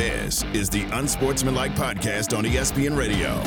[0.00, 3.38] This is the Unsportsmanlike Podcast on ESPN Radio.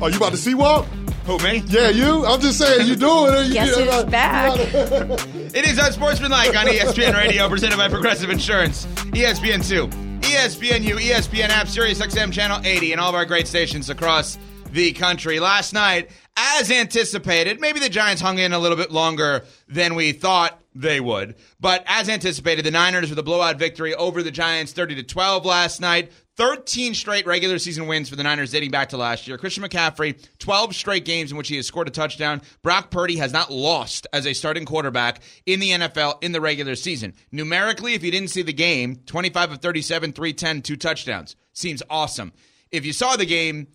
[0.00, 0.86] Are you about to see walk?
[1.24, 1.64] Who, me?
[1.66, 2.24] Yeah, you.
[2.24, 3.52] I'm just saying, you doing it.
[3.52, 4.56] Guess you, who's back?
[5.52, 11.48] It is Unsportsmanlike on ESPN Radio, presented by Progressive Insurance, E ESPN 2, ESPNU, ESPN
[11.48, 14.38] app, Sirius XM Channel 80, and all of our great stations across
[14.72, 15.40] the country.
[15.40, 20.12] Last night, as anticipated, maybe the Giants hung in a little bit longer than we
[20.12, 24.72] thought they would, but as anticipated, the Niners with a blowout victory over the Giants,
[24.72, 26.12] 30 to 12 last night.
[26.36, 29.36] 13 straight regular season wins for the Niners dating back to last year.
[29.36, 32.40] Christian McCaffrey, 12 straight games in which he has scored a touchdown.
[32.62, 36.76] Brock Purdy has not lost as a starting quarterback in the NFL in the regular
[36.76, 37.12] season.
[37.30, 41.36] Numerically, if you didn't see the game, 25 of 37, 310, two touchdowns.
[41.52, 42.32] Seems awesome.
[42.70, 43.66] If you saw the game,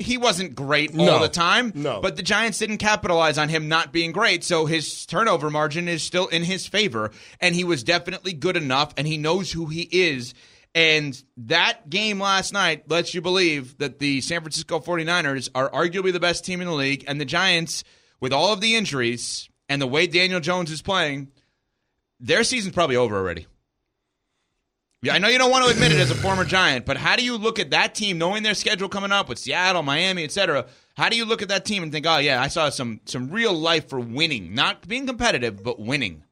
[0.00, 1.18] he wasn't great all No.
[1.20, 1.72] the time.
[1.74, 2.00] No.
[2.00, 6.02] But the Giants didn't capitalize on him not being great, so his turnover margin is
[6.02, 7.10] still in his favor.
[7.40, 10.34] And he was definitely good enough, and he knows who he is.
[10.74, 16.12] And that game last night lets you believe that the San Francisco 49ers are arguably
[16.12, 17.82] the best team in the league, and the Giants,
[18.20, 21.28] with all of the injuries and the way Daniel Jones is playing,
[22.20, 23.46] their season's probably over already.
[25.02, 27.16] Yeah, I know you don't want to admit it as a former Giant, but how
[27.16, 30.66] do you look at that team, knowing their schedule coming up with Seattle, Miami, etc.?
[30.94, 33.30] How do you look at that team and think, oh yeah, I saw some some
[33.30, 36.24] real life for winning, not being competitive, but winning?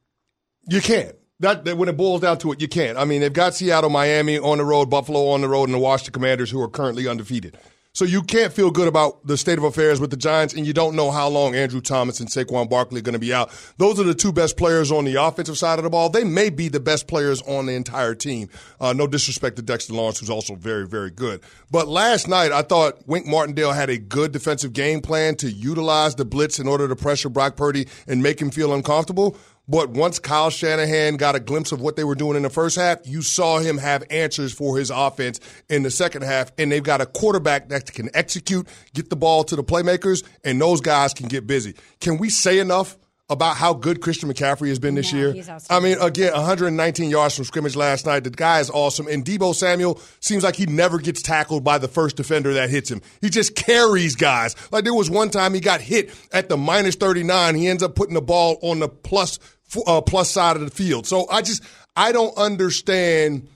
[0.69, 1.17] You can't.
[1.41, 2.99] That, that when it boils down to it, you can't.
[2.99, 5.79] I mean, they've got Seattle, Miami on the road, Buffalo on the road, and the
[5.79, 7.57] Washington Commanders who are currently undefeated.
[7.99, 10.73] So you can't feel good about the state of affairs with the Giants, and you
[10.73, 13.51] don't know how long Andrew Thomas and Saquon Barkley are going to be out.
[13.79, 16.09] Those are the two best players on the offensive side of the ball.
[16.09, 18.51] They may be the best players on the entire team.
[18.81, 21.41] Uh, no disrespect to Dexter Lawrence, who's also very, very good.
[21.73, 26.15] But last night, I thought Wink Martindale had a good defensive game plan to utilize
[26.15, 29.37] the blitz in order to pressure Brock Purdy and make him feel uncomfortable.
[29.69, 32.77] But once Kyle Shanahan got a glimpse of what they were doing in the first
[32.77, 36.51] half, you saw him have answers for his offense in the second half.
[36.57, 40.61] And they've got a quarterback that can execute, get the ball to the playmakers, and
[40.61, 41.75] those guys can get busy.
[42.01, 42.97] Can we say enough
[43.31, 45.45] about how good Christian McCaffrey has been this No, year?
[45.69, 48.25] I mean, again, 119 yards from scrimmage last night.
[48.25, 49.07] The guy is awesome.
[49.07, 52.91] And Deebo Samuel seems like he never gets tackled by the first defender that hits
[52.91, 53.03] him.
[53.21, 54.57] He just carries guys.
[54.73, 57.55] Like there was one time he got hit at the minus 39.
[57.55, 59.39] He ends up putting the ball on the plus
[59.87, 61.07] uh, plus side of the field.
[61.07, 61.63] So I just
[61.97, 63.49] I don't understand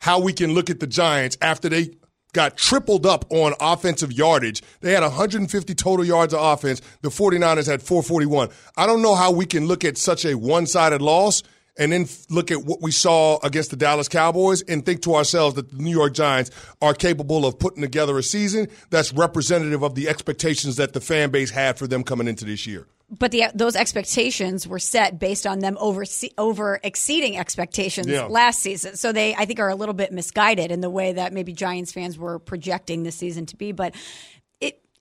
[0.00, 1.96] how we can look at the Giants after they
[2.34, 4.62] got tripled up on offensive yardage.
[4.80, 6.82] They had 150 total yards of offense.
[7.00, 8.50] The 49ers had 441.
[8.76, 11.42] I don't know how we can look at such a one-sided loss
[11.76, 15.56] and then look at what we saw against the Dallas Cowboys and think to ourselves
[15.56, 19.94] that the New York Giants are capable of putting together a season that's representative of
[19.94, 22.86] the expectations that the fan base had for them coming into this year.
[23.10, 26.04] But the, those expectations were set based on them over
[26.38, 28.24] over exceeding expectations Yeah.
[28.24, 28.96] last season.
[28.96, 31.92] So they, I think, are a little bit misguided in the way that maybe Giants
[31.92, 33.72] fans were projecting this season to be.
[33.72, 33.94] But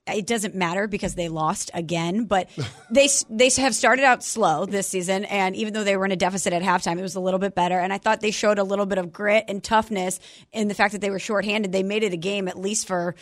[0.07, 2.25] it doesn't matter because they lost again.
[2.25, 2.49] But
[2.91, 6.17] they they have started out slow this season, and even though they were in a
[6.17, 7.79] deficit at halftime, it was a little bit better.
[7.79, 10.19] And I thought they showed a little bit of grit and toughness
[10.51, 11.71] in the fact that they were shorthanded.
[11.71, 13.15] They made it a game at least for.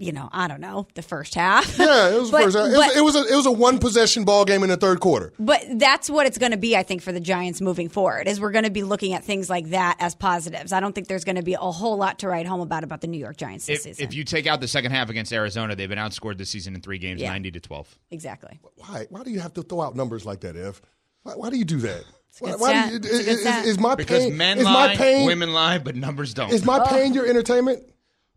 [0.00, 1.76] You know, I don't know the first half.
[1.76, 2.56] Yeah, it was But- first.
[2.56, 5.00] It was, it was a it was a one possession ball game in the third
[5.00, 5.32] quarter.
[5.40, 8.28] But that's what it's going to be, I think, for the Giants moving forward.
[8.28, 10.72] Is we're going to be looking at things like that as positives.
[10.72, 13.00] I don't think there's going to be a whole lot to write home about about
[13.00, 14.04] the New York Giants this If, season.
[14.04, 16.80] if you take out the second half against Arizona, they've been outscored this season in
[16.80, 17.30] three games, Yeah.
[17.30, 17.98] 90 to 12.
[18.12, 18.60] exactly.
[18.76, 19.06] Why?
[19.10, 20.80] Why do you have to throw out numbers like that, Ev?
[21.24, 22.04] Why, why do you do that?
[22.38, 24.64] Why, good why do you, It's a good is, is my Because pain, men is
[24.64, 26.52] lie, my pain, women lie, but numbers don't.
[26.52, 26.86] is my oh.
[26.86, 27.82] pain your entertainment?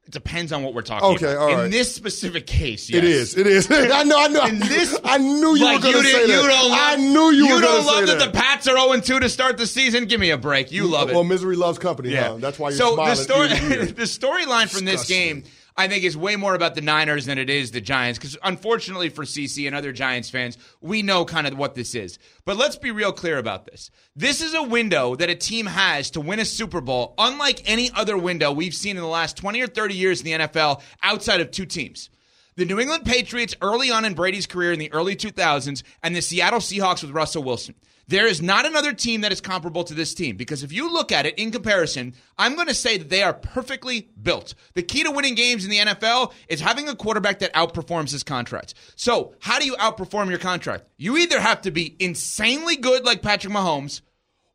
[0.06, 1.52] It depends on what we're talking Okay, about.
[1.52, 1.72] In right.
[1.72, 2.98] this specific case, yes.
[2.98, 3.38] It is.
[3.38, 3.72] It is.
[3.72, 4.20] I know.
[4.20, 4.46] I know.
[4.46, 6.34] In this, I knew you like were going to say that.
[6.42, 8.20] You don't love, I knew you, you were don't going to say love that.
[8.20, 8.34] that.
[8.34, 10.06] the Pats are 0 2 to start the season.
[10.06, 10.72] Give me a break.
[10.72, 11.14] You love it.
[11.14, 12.10] Well, misery loves company.
[12.10, 12.38] Yeah, huh?
[12.38, 13.86] That's why you're so the story, ear to ear.
[13.86, 15.44] the storyline from this game,
[15.82, 18.20] I think, is way more about the Niners than it is the Giants.
[18.20, 22.20] Because unfortunately for CC and other Giants fans, we know kind of what this is.
[22.46, 23.90] But let's be real clear about this.
[24.16, 27.90] This is a window that a team has to win a Super Bowl, unlike any
[27.96, 31.42] other window we've seen in the last twenty or thirty years in the NFL, outside
[31.42, 32.12] of two teams.
[32.58, 36.22] The New England Patriots early on in Brady's career in the early 2000s, and the
[36.22, 37.74] Seattle Seahawks with Russell Wilson.
[38.12, 41.14] There is not another team that is comparable to this team because if you look
[41.14, 44.54] at it in comparison, I'm going to say that they are perfectly built.
[44.74, 48.24] The key to winning games in the NFL is having a quarterback that outperforms his
[48.24, 48.74] contract.
[48.98, 50.90] So, how do you outperform your contract?
[50.98, 54.02] You either have to be insanely good like Patrick Mahomes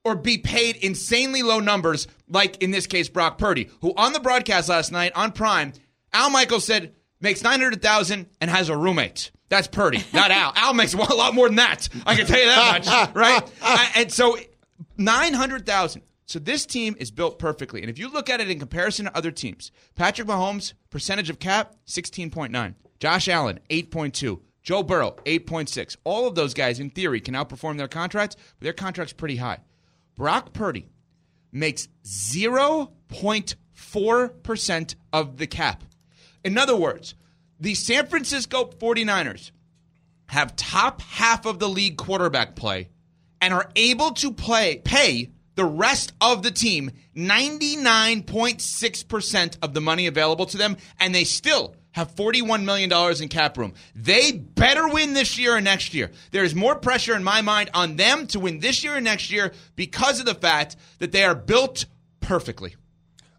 [0.04, 4.20] or be paid insanely low numbers like in this case Brock Purdy, who on the
[4.20, 5.72] broadcast last night on Prime,
[6.12, 9.30] Al Michaels said makes 900,000 and has a roommate.
[9.48, 10.52] That's Purdy, not Al.
[10.56, 11.88] Al makes a lot more than that.
[12.04, 13.42] I can tell you that much, right?
[13.96, 14.36] and so
[14.96, 16.02] 900,000.
[16.28, 17.82] So this team is built perfectly.
[17.82, 21.38] And if you look at it in comparison to other teams, Patrick Mahomes, percentage of
[21.38, 22.74] cap, 16.9.
[22.98, 24.40] Josh Allen, 8.2.
[24.62, 25.96] Joe Burrow, 8.6.
[26.02, 29.60] All of those guys, in theory, can outperform their contracts, but their contract's pretty high.
[30.16, 30.88] Brock Purdy
[31.52, 35.84] makes 0.4% of the cap.
[36.46, 37.14] In other words,
[37.58, 39.50] the San Francisco 49ers
[40.26, 42.88] have top half of the league quarterback play
[43.40, 50.06] and are able to play pay the rest of the team 99.6% of the money
[50.06, 53.75] available to them and they still have $41 million in cap room.
[53.96, 56.12] They better win this year and next year.
[56.31, 59.32] There is more pressure in my mind on them to win this year and next
[59.32, 61.87] year because of the fact that they are built
[62.20, 62.76] perfectly.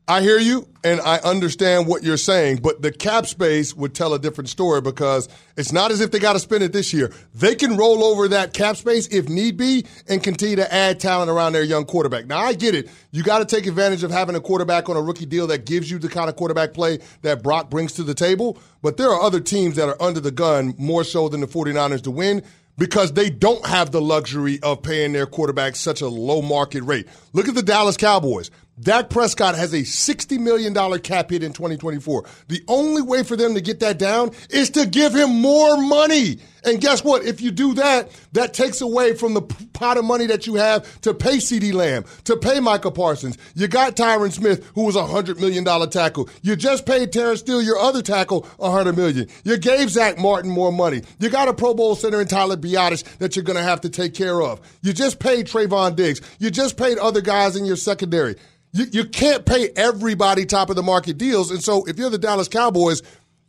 [0.10, 4.14] I hear you and I understand what you're saying, but the cap space would tell
[4.14, 5.28] a different story because
[5.58, 7.12] it's not as if they got to spend it this year.
[7.36, 11.30] They can roll over that cap space if need be and continue to add talent
[11.30, 12.26] around their young quarterback.
[12.26, 12.90] Now, I get it.
[13.12, 15.92] You got to take advantage of having a quarterback on a rookie deal that gives
[15.92, 19.22] you the kind of quarterback play that Brock brings to the table, but there are
[19.22, 22.44] other teams that are under the gun more so than the 49ers to win
[22.78, 27.08] because they don't have the luxury of paying their quarterback such a low market rate.
[27.34, 28.52] Look at the Dallas Cowboys.
[28.80, 32.26] Dak Prescott has a $60 million cap hit in 2024.
[32.48, 36.38] The only way for them to get that down is to give him more money.
[36.64, 37.24] And guess what?
[37.24, 41.02] If you do that, that takes away from the pot of money that you have
[41.02, 43.38] to pay CeeDee Lamb, to pay Michael Parsons.
[43.56, 46.30] You got Tyron Smith, who was a $100 million tackle.
[46.44, 49.28] You just paid Terence Steele, your other tackle, 100 million.
[49.44, 51.02] You gave Zach Martin more money.
[51.20, 53.90] You got a Pro Bowl center in Tyler Biadasz that you're going to have to
[53.90, 54.62] take care of.
[54.84, 56.22] You just paid Trevon Diggs.
[56.38, 58.36] You just paid other guys in your secondary.
[58.74, 61.52] You, you can't pay everybody top of the market deals.
[61.52, 63.02] And so if you're the Dallas Cowboys,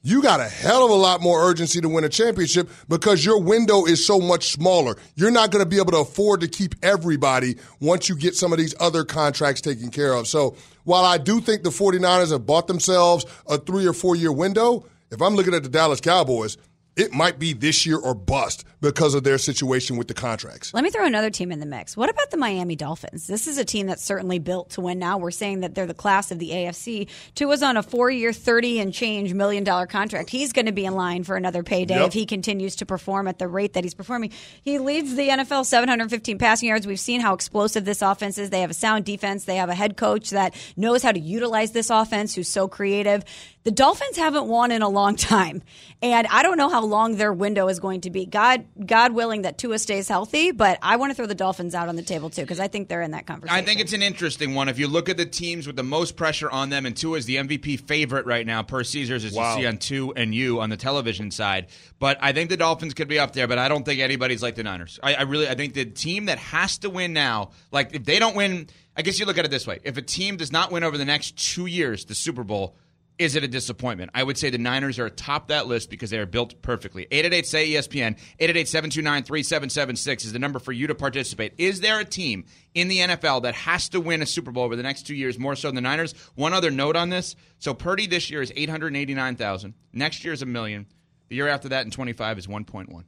[0.03, 3.41] you got a hell of a lot more urgency to win a championship because your
[3.43, 4.97] window is so much smaller.
[5.17, 8.53] You're not going to be able to afford to keep everybody once you get some
[8.53, 10.29] of these other contracts taken care of.
[10.29, 14.33] So while I do think the 49ers have bought themselves a three or four year
[14.33, 16.57] window, if I'm looking at the Dallas Cowboys,
[16.97, 20.73] it might be this year or bust because of their situation with the contracts.
[20.73, 21.97] Let me throw another team in the mix.
[21.97, 23.27] What about the Miami Dolphins?
[23.27, 25.19] This is a team that's certainly built to win now.
[25.19, 27.09] We're saying that they're the class of the AFC.
[27.35, 30.31] Tua's on a four year, 30 and change million dollar contract.
[30.31, 32.09] He's going to be in line for another payday yep.
[32.09, 34.33] if he continues to perform at the rate that he's performing.
[34.63, 36.87] He leads the NFL 715 passing yards.
[36.87, 38.51] We've seen how explosive this offense is.
[38.51, 39.45] They have a sound defense.
[39.45, 43.25] They have a head coach that knows how to utilize this offense, who's so creative.
[43.65, 45.63] The Dolphins haven't won in a long time,
[46.01, 48.25] and I don't know how long their window is going to be.
[48.25, 51.89] God, God willing that Tua stays healthy, but I want to throw the Dolphins out
[51.89, 53.57] on the table too because I think they're in that conversation.
[53.57, 54.69] I think it's an interesting one.
[54.69, 57.27] If you look at the teams with the most pressure on them, and Tua is
[57.27, 59.55] the MVP favorite right now per Caesars, as wow.
[59.55, 61.67] you see on two and you on the television side.
[61.99, 64.55] But I think the Dolphins could be up there, but I don't think anybody's like
[64.55, 65.01] the Niners.
[65.03, 68.19] I, I really, I think the team that has to win now, like if they
[68.19, 70.71] don't win, I guess you look at it this way: if a team does not
[70.71, 72.77] win over the next two years, the Super Bowl
[73.19, 74.11] is it a disappointment?
[74.15, 77.03] I would say the Niners are atop that list because they are built perfectly.
[77.11, 81.55] 888 say ESPN, 888 729 3776 is the number for you to participate.
[81.59, 82.45] Is there a team
[82.75, 85.39] in the NFL that has to win a Super Bowl over the next two years
[85.39, 86.15] more so than the Niners?
[86.37, 87.35] One other note on this.
[87.59, 89.75] So Purdy this year is 889,000.
[89.93, 90.87] Next year is a million.
[91.29, 93.05] The year after that in 25 is 1.1.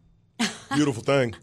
[0.75, 1.35] Beautiful thing.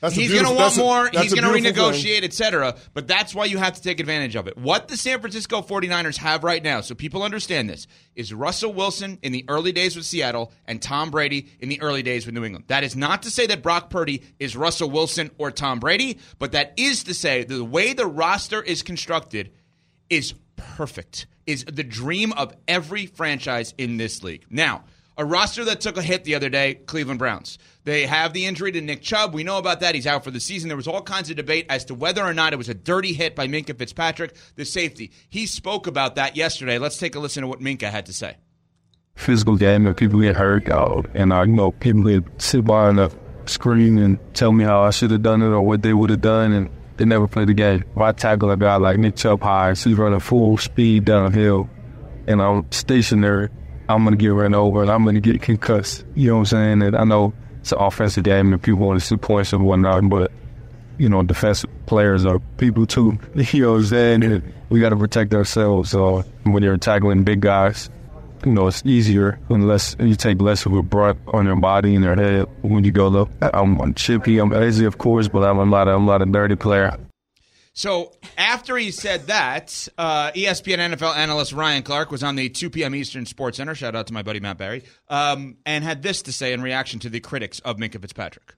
[0.00, 1.10] That's he's going to want more.
[1.12, 2.76] he's going to renegotiate, etc.
[2.94, 4.56] But that's why you have to take advantage of it.
[4.56, 9.18] What the San Francisco 49ers have right now, so people understand this, is Russell Wilson
[9.22, 12.44] in the early days with Seattle and Tom Brady in the early days with New
[12.44, 12.64] England.
[12.68, 16.52] That is not to say that Brock Purdy is Russell Wilson or Tom Brady, but
[16.52, 19.52] that is to say the way the roster is constructed
[20.08, 24.46] is perfect, is the dream of every franchise in this league.
[24.50, 24.84] Now,
[25.16, 27.58] a roster that took a hit the other day, Cleveland Browns.
[27.84, 29.34] They have the injury to Nick Chubb.
[29.34, 29.94] We know about that.
[29.94, 30.68] He's out for the season.
[30.68, 33.12] There was all kinds of debate as to whether or not it was a dirty
[33.12, 35.12] hit by Minkah Fitzpatrick, the safety.
[35.28, 36.78] He spoke about that yesterday.
[36.78, 38.36] Let's take a listen to what Minkah had to say.
[39.14, 43.14] Physical and people get hurt, uh, and I know people get sit by on the
[43.44, 46.22] screen and tell me how I should have done it or what they would have
[46.22, 47.84] done, and they never play the game.
[47.94, 51.68] If I tackle a guy like Nick Chubb high, he's running full speed downhill,
[52.26, 53.50] and I'm stationary
[53.94, 56.04] I'm gonna get run over and I'm gonna get concussed.
[56.14, 56.82] You know what I'm saying?
[56.82, 60.08] And I know it's an offensive game and people want to see points and whatnot,
[60.08, 60.30] but
[60.98, 63.18] you know, defensive players are people too.
[63.34, 64.22] You know what I'm saying?
[64.22, 65.90] And we got to protect ourselves.
[65.90, 67.90] So when you're tackling big guys,
[68.44, 72.04] you know, it's easier unless you take less of a brunt on your body and
[72.04, 73.28] your head when you go low.
[73.40, 76.30] I'm chippy, I'm lazy, of course, but I'm a lot of, I'm a lot of
[76.32, 76.96] dirty player.
[77.80, 82.68] So after he said that, uh, ESPN NFL analyst Ryan Clark was on the 2
[82.68, 82.94] p.m.
[82.94, 83.74] Eastern Sports Center.
[83.74, 87.00] Shout out to my buddy Matt Barrie, um, and had this to say in reaction
[87.00, 88.54] to the critics of Minkah Fitzpatrick.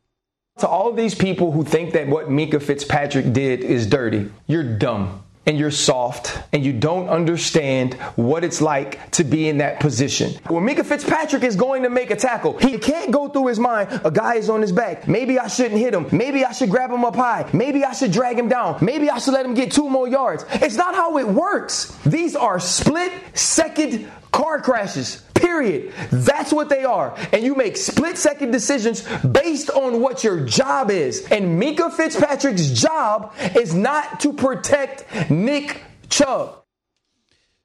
[0.59, 5.23] To all these people who think that what Minkah Fitzpatrick did is dirty, you're dumb
[5.47, 10.33] and you're soft and you don't understand what it's like to be in that position.
[10.49, 14.01] When Minkah Fitzpatrick is going to make a tackle, he can't go through his mind,
[14.05, 15.09] a guy is on his back.
[15.09, 16.07] Maybe I shouldn't hit him.
[16.13, 17.49] Maybe I should grab him up high.
[17.53, 18.79] Maybe I should drag him down.
[18.81, 20.45] Maybe I should let him get two more yards.
[20.53, 21.97] It's not how it works.
[22.05, 25.23] These are split second car crashes.
[25.43, 25.93] Period.
[26.11, 27.17] That's what they are.
[27.33, 31.27] And you make split second decisions based on what your job is.
[31.33, 36.63] And Minkah Fitzpatrick's job is not to protect Nick Chubb.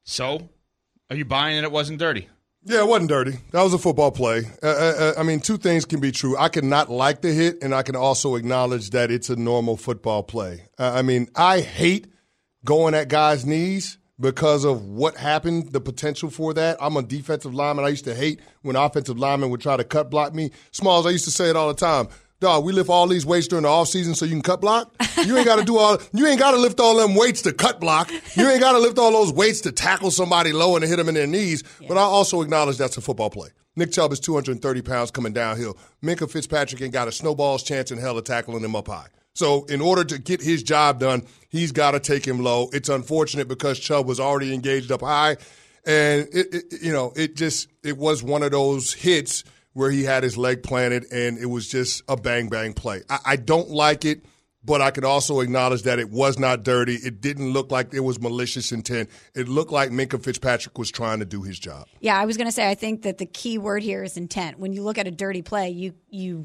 [0.04, 0.50] So,
[1.12, 2.28] are you buying that it wasn't dirty?
[2.64, 3.34] Yeah, it wasn't dirty.
[3.52, 4.42] That was a football play.
[4.62, 6.36] Uh, uh, I mean, two things can be true.
[6.36, 9.78] I can not like the hit, and I can also acknowledge that it's a normal
[9.78, 10.64] football play.
[10.80, 12.08] Uh, I mean, I hate
[12.66, 16.78] going at guys' knees because of what happened, the potential for that.
[16.82, 17.86] I'm a defensive lineman.
[17.86, 20.52] I used to hate when offensive linemen would try to cut block me.
[20.72, 22.08] Smalls, I used to say it all the time.
[22.40, 24.94] Dog, we lift all these weights during the off season so you can cut block.
[25.26, 25.98] You ain't got to do all.
[26.14, 28.12] You ain't got to lift all them weights to cut block.
[28.36, 31.10] You ain't got to lift all those weights to tackle somebody low and hit them
[31.10, 31.64] in their knees.
[31.80, 31.88] Yeah.
[31.88, 33.50] But I also acknowledge that's a football play.
[33.76, 35.78] Nick Chubb is 230 pounds coming downhill.
[36.04, 39.08] Minkah Fitzpatrick ain't got a snowball's chance in hell of tackling him up high.
[39.38, 42.70] So in order to get his job done, he's got to take him low.
[42.74, 45.38] It's unfortunate because Chubb was already engaged up high,
[45.86, 50.03] and it, it, you know it just it was one of those hits where he
[50.03, 53.03] had his leg planted, and it was just a bang bang play.
[53.12, 54.25] I, I don't like it.
[54.65, 56.96] But I can also acknowledge that it was not dirty.
[56.96, 59.10] It didn't look like it was malicious intent.
[59.34, 61.88] It looked like Minkah Fitzpatrick was trying to do his job.
[62.01, 64.60] Yeah, I was going to say I think that the key word here is intent.
[64.60, 66.44] When you look at a dirty play, you you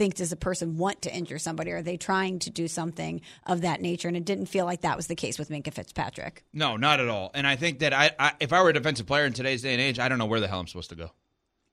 [0.00, 1.72] think does a person want to injure somebody?
[1.72, 4.08] Are they trying to do something of that nature?
[4.08, 6.42] And it didn't feel like that was the case with Minkah Fitzpatrick.
[6.54, 7.30] No, not at all.
[7.34, 9.74] And I think that I, I if I were a defensive player in today's day
[9.74, 11.10] and age, I don't know where the hell I'm supposed to go.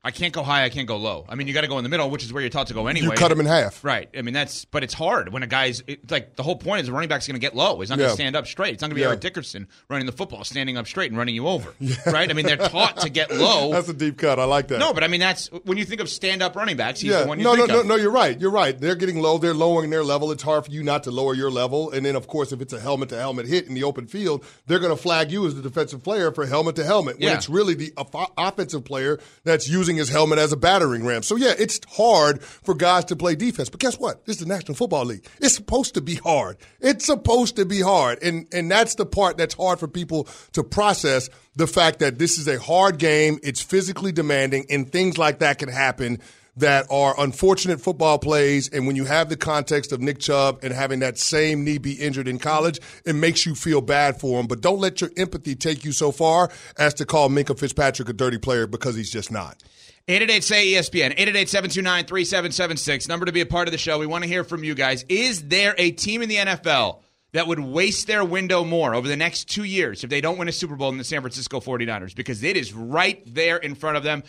[0.04, 0.64] I can't go high.
[0.64, 1.26] I can't go low.
[1.28, 2.74] I mean, you got to go in the middle, which is where you're taught to
[2.74, 3.08] go anyway.
[3.08, 4.10] You cut him in half, right?
[4.18, 6.88] I mean, that's but it's hard when a guy's it, like the whole point is
[6.88, 7.80] the running back's going to get low.
[7.80, 8.76] He's not going to stand up straight.
[8.76, 9.08] It's not going to be yeah.
[9.08, 11.96] Eric Dickerson running the football, standing up straight and running you over, yeah.
[12.10, 12.30] right?
[12.30, 13.72] I mean, they're taught to get low.
[13.78, 14.40] That's a deep cut.
[14.40, 14.80] I like that.
[14.80, 17.02] No, but I mean, that's when you think of stand up running backs.
[17.02, 17.24] He's yeah.
[17.24, 17.96] the one you no, no, no, no.
[17.96, 18.40] You're right.
[18.40, 18.80] You're right.
[18.80, 19.38] They're getting low.
[19.38, 20.32] They're lowering their level.
[20.32, 21.92] It's hard for you not to lower your level.
[21.92, 24.46] And then, of course, if it's a helmet to helmet hit in the open field,
[24.68, 27.16] they're going to flag you as the defensive player for helmet to helmet.
[27.16, 27.36] When yeah.
[27.36, 27.94] it's really the
[28.38, 31.24] offensive player that's using his helmet as a battering ram.
[31.24, 33.70] So yeah, it's hard for guys to play defense.
[33.70, 34.26] But guess what?
[34.26, 35.26] This is the National Football League.
[35.40, 36.58] It's supposed to be hard.
[36.80, 38.22] It's supposed to be hard.
[38.22, 42.38] And and that's the part that's hard for people to process the fact that this
[42.38, 46.20] is a hard game, it's physically demanding, and things like that can happen
[46.58, 48.68] that are unfortunate football plays.
[48.70, 51.94] And when you have the context of Nick Chubb and having that same knee be
[51.94, 54.48] injured in college, it makes you feel bad for him.
[54.48, 58.14] But don't let your empathy take you so far as to call Minkah Fitzpatrick a
[58.14, 59.62] dirty player because he's just not.
[60.10, 63.08] 888 say ESPN, 888 729 3776.
[63.10, 64.00] Number to be a part of the show.
[64.00, 65.04] We want to hear from you guys.
[65.10, 67.02] Is there a team in the NFL
[67.34, 70.48] that would waste their window more over the next two years if they don't win
[70.48, 72.16] a Super Bowl in the San Francisco 49ers?
[72.16, 74.24] Because it is right there in front of them.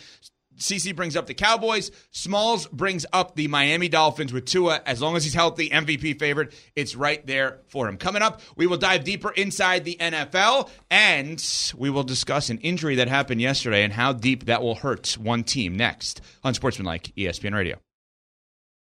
[0.58, 1.90] CC brings up the Cowboys.
[2.10, 4.82] Smalls brings up the Miami Dolphins with Tua.
[4.84, 7.96] As long as he's healthy, MVP favorite, it's right there for him.
[7.96, 11.44] Coming up, we will dive deeper inside the NFL and
[11.76, 15.44] we will discuss an injury that happened yesterday and how deep that will hurt one
[15.44, 17.78] team next on Sportsmanlike ESPN Radio.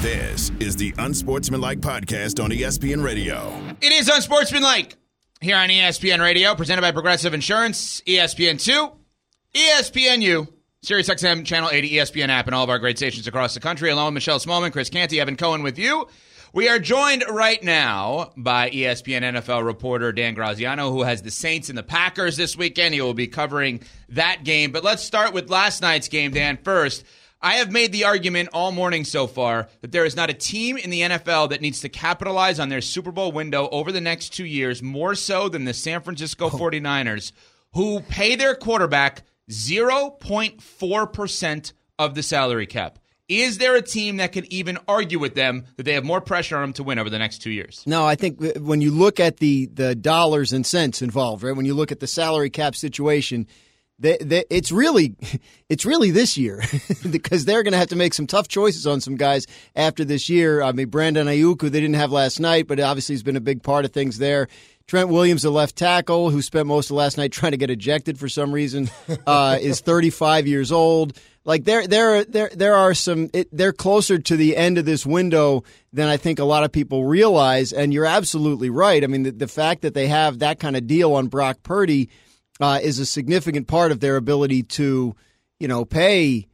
[0.00, 3.52] This is the Unsportsmanlike Podcast on ESPN Radio.
[3.80, 4.96] It is Unsportsmanlike
[5.40, 8.92] here on ESPN Radio, presented by Progressive Insurance, ESPN2,
[9.54, 10.48] ESPNU,
[10.84, 13.90] SiriusXM Channel 80, ESPN app, and all of our great stations across the country.
[13.90, 16.06] Along with Michelle Smallman, Chris Canty, Evan Cohen with you.
[16.54, 21.68] We are joined right now by ESPN NFL reporter Dan Graziano, who has the Saints
[21.68, 22.94] and the Packers this weekend.
[22.94, 24.70] He will be covering that game.
[24.70, 27.04] But let's start with last night's game, Dan, first.
[27.44, 30.78] I have made the argument all morning so far that there is not a team
[30.78, 34.30] in the NFL that needs to capitalize on their Super Bowl window over the next
[34.30, 37.32] two years more so than the San Francisco 49ers,
[37.74, 42.98] who pay their quarterback 0.4% of the salary cap.
[43.28, 46.56] Is there a team that can even argue with them that they have more pressure
[46.56, 47.82] on them to win over the next two years?
[47.86, 51.56] No, I think when you look at the the dollars and cents involved, right?
[51.56, 53.46] When you look at the salary cap situation,
[53.98, 55.14] they, they, it's really
[55.68, 56.62] it's really this year
[57.10, 59.46] because they're going to have to make some tough choices on some guys
[59.76, 60.62] after this year.
[60.62, 63.40] I mean, Brandon Aiyuk, who they didn't have last night, but obviously has been a
[63.40, 64.48] big part of things there.
[64.86, 68.18] Trent Williams, the left tackle, who spent most of last night trying to get ejected
[68.18, 68.90] for some reason,
[69.26, 71.18] uh, is 35 years old.
[71.46, 73.30] Like there, there, there, there are some.
[73.32, 76.72] It, they're closer to the end of this window than I think a lot of
[76.72, 77.72] people realize.
[77.72, 79.04] And you're absolutely right.
[79.04, 82.08] I mean, the, the fact that they have that kind of deal on Brock Purdy
[82.60, 85.14] uh, is a significant part of their ability to,
[85.58, 86.46] you know, pay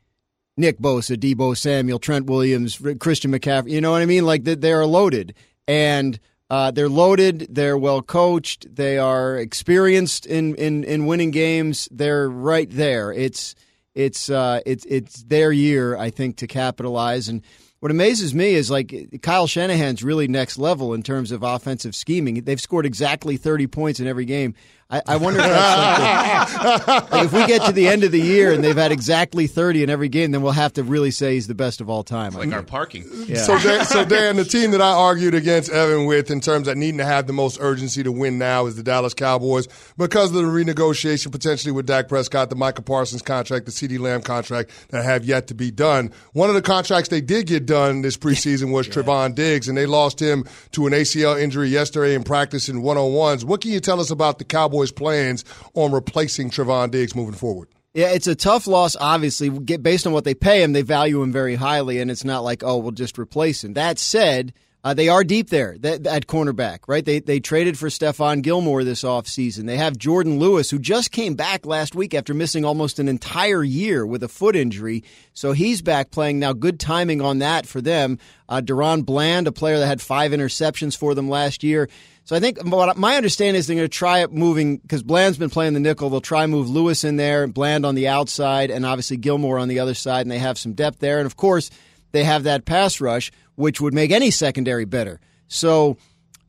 [0.56, 3.70] Nick Bosa, Deebo Samuel, Trent Williams, Christian McCaffrey.
[3.70, 4.26] You know what I mean?
[4.26, 5.34] Like they are loaded
[5.66, 6.18] and.
[6.52, 7.46] Uh, they're loaded.
[7.48, 8.74] They're well coached.
[8.74, 11.88] They are experienced in, in, in winning games.
[11.92, 13.12] They're right there.
[13.12, 13.54] It's
[13.94, 17.28] it's uh, it's it's their year, I think, to capitalize.
[17.28, 17.42] And
[17.80, 22.42] what amazes me is like Kyle Shanahan's really next level in terms of offensive scheming.
[22.42, 24.54] They've scored exactly thirty points in every game.
[24.90, 28.20] I, I wonder if that's like, like if we get to the end of the
[28.20, 31.34] year and they've had exactly thirty in every game, then we'll have to really say
[31.34, 32.32] he's the best of all time.
[32.32, 33.04] Like our parking.
[33.26, 33.42] Yeah.
[33.42, 36.76] So, Dan, so Dan, the team that I argued against Evan with in terms of
[36.76, 40.36] needing to have the most urgency to win now is the Dallas Cowboys because of
[40.36, 45.04] the renegotiation potentially with Dak Prescott, the Michael Parsons contract, the CeeDee Lamb contract that
[45.04, 46.10] have yet to be done.
[46.32, 49.86] One of the contracts they did get done this preseason was Trevon Diggs, and they
[49.86, 53.44] lost him to an ACL injury yesterday in practice in one on ones.
[53.44, 57.68] What can you tell us about the Cowboys' plans on replacing Trevon Diggs moving forward?
[57.92, 59.50] Yeah, it's a tough loss, obviously.
[59.50, 62.44] Get, based on what they pay him, they value him very highly, and it's not
[62.44, 63.74] like, oh, we'll just replace him.
[63.74, 67.04] That said, uh, they are deep there that, at cornerback, right?
[67.04, 69.66] They they traded for Stephon Gilmore this offseason.
[69.66, 73.62] They have Jourdan Lewis, who just came back last week after missing almost an entire
[73.62, 75.04] year with a foot injury.
[75.34, 76.54] So he's back playing now.
[76.54, 78.18] Good timing on that for them.
[78.48, 81.88] Uh, DaRon Bland, a player that had five interceptions for them last year.
[82.30, 85.36] So I think what my understanding is they're going to try it moving because Bland's
[85.36, 86.10] been playing the nickel.
[86.10, 89.80] They'll try move Lewis in there, Bland on the outside, and obviously Gilmore on the
[89.80, 91.18] other side, and they have some depth there.
[91.18, 91.70] And of course,
[92.12, 95.18] they have that pass rush, which would make any secondary better.
[95.48, 95.96] So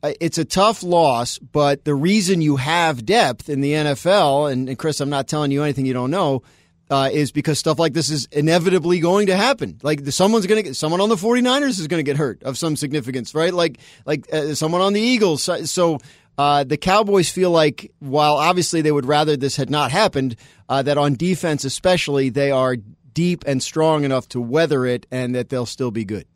[0.04, 4.68] uh, it's a tough loss, but the reason you have depth in the NFL, and,
[4.68, 6.44] and Chris, I'm not telling you anything you don't know,
[6.92, 9.78] uh, is because stuff like this is inevitably going to happen.
[9.82, 12.58] Like someone's going to get someone on the 49ers is going to get hurt of
[12.58, 13.52] some significance, right?
[13.52, 15.42] Like like uh, someone on the Eagles.
[15.42, 15.98] So, so
[16.36, 20.36] uh, the Cowboys feel like while obviously they would rather this had not happened,
[20.68, 22.76] uh, that on defense especially they are
[23.14, 26.26] deep and strong enough to weather it, and that they'll still be good.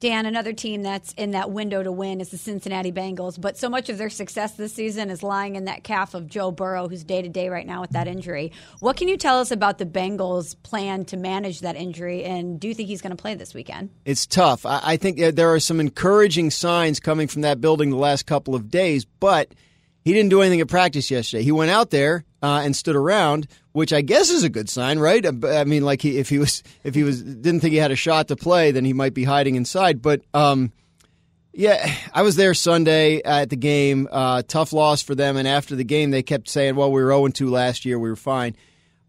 [0.00, 3.68] Dan, another team that's in that window to win is the Cincinnati Bengals, but so
[3.68, 7.04] much of their success this season is lying in that calf of Joe Burrow, who's
[7.04, 8.52] day to day right now with that injury.
[8.80, 12.68] What can you tell us about the Bengals' plan to manage that injury, and do
[12.68, 13.90] you think he's going to play this weekend?
[14.04, 14.66] It's tough.
[14.66, 18.54] I, think uh, there are some encouraging signs coming from that building the last couple
[18.54, 19.54] of days, but
[20.04, 21.42] he didn't do anything at practice yesterday.
[21.42, 24.98] He went out there uh, and stood around, which I guess is a good sign,
[24.98, 25.24] right?
[25.26, 27.96] I mean, like he, if he was if he was didn't think he had a
[27.96, 30.02] shot to play, then he might be hiding inside.
[30.02, 30.72] But um,
[31.52, 34.06] yeah, I was there Sunday at the game.
[34.12, 37.10] Uh, tough loss for them, and after the game, they kept saying, "Well, we were
[37.10, 37.98] zero two last year.
[37.98, 38.56] We were fine."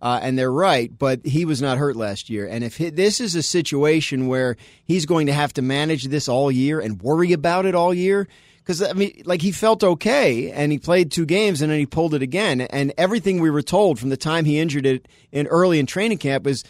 [0.02, 2.46] Uh, and they're right, but he was not hurt last year.
[2.46, 6.28] And if he, this is a situation where he's going to have to manage this
[6.28, 8.28] all year and worry about it all year,
[8.66, 11.86] because I mean, like he felt okay, and he played two games, and then he
[11.86, 12.62] pulled it again.
[12.62, 16.18] And everything we were told from the time he injured it in early in training
[16.18, 16.64] camp is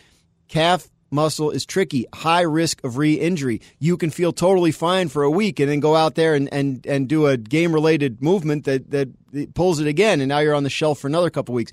[0.49, 3.62] calf muscle is tricky, high risk of re injury.
[3.79, 6.86] You can feel totally fine for a week and then go out there and, and,
[6.86, 10.63] and do a game related movement that, that pulls it again, and now you're on
[10.63, 11.71] the shelf for another couple weeks.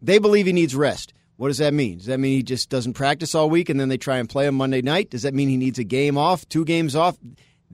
[0.00, 1.14] They believe he needs rest.
[1.36, 1.98] What does that mean?
[1.98, 4.46] Does that mean he just doesn't practice all week and then they try and play
[4.46, 5.10] him Monday night?
[5.10, 7.16] Does that mean he needs a game off, two games off?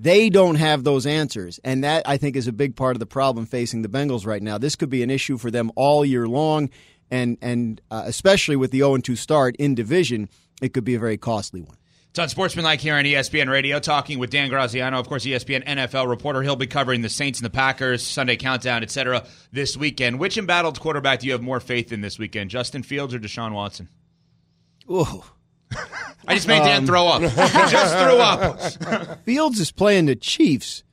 [0.00, 1.58] They don't have those answers.
[1.64, 4.40] And that, I think, is a big part of the problem facing the Bengals right
[4.40, 4.56] now.
[4.56, 6.70] This could be an issue for them all year long.
[7.11, 10.28] And, and uh, especially with the 0 2 start in division,
[10.62, 11.76] it could be a very costly one.
[12.11, 16.08] It's on Sportsmanlike here on ESPN Radio, talking with Dan Graziano, of course, ESPN NFL
[16.08, 16.42] reporter.
[16.42, 19.26] He'll be covering the Saints and the Packers, Sunday countdown, etc.
[19.52, 20.18] this weekend.
[20.20, 23.52] Which embattled quarterback do you have more faith in this weekend, Justin Fields or Deshaun
[23.52, 23.88] Watson?
[24.90, 25.24] Ooh.
[26.26, 27.22] I just made Dan um, throw up.
[27.70, 29.24] just threw up.
[29.24, 30.85] Fields is playing the Chiefs.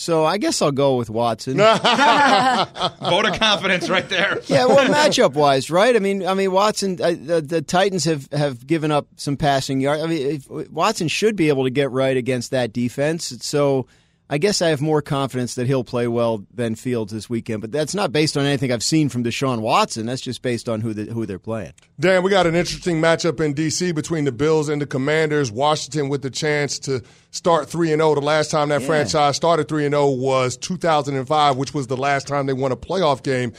[0.00, 1.56] So I guess I'll go with Watson.
[1.58, 4.40] Vote of confidence right there.
[4.46, 5.94] Yeah, well, matchup wise, right?
[5.94, 6.98] I mean, I mean Watson.
[6.98, 10.02] Uh, the, the, Titans have, have given up some passing yards.
[10.02, 13.36] I mean, if, Watson should be able to get right against that defense.
[13.42, 13.88] So
[14.32, 17.72] I guess I have more confidence that he'll play well than Fields this weekend, but
[17.72, 20.06] that's not based on anything I've seen from Deshaun Watson.
[20.06, 21.72] That's just based on who the, who they're playing.
[21.98, 23.90] Dan, we got an interesting matchup in D.C.
[23.90, 25.50] between the Bills and the Commanders.
[25.50, 28.14] Washington with the chance to start three and zero.
[28.14, 28.86] The last time that yeah.
[28.86, 32.76] franchise started three and zero was 2005, which was the last time they won a
[32.76, 33.52] playoff game.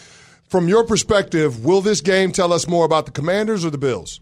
[0.48, 4.22] From your perspective, will this game tell us more about the Commanders or the Bills?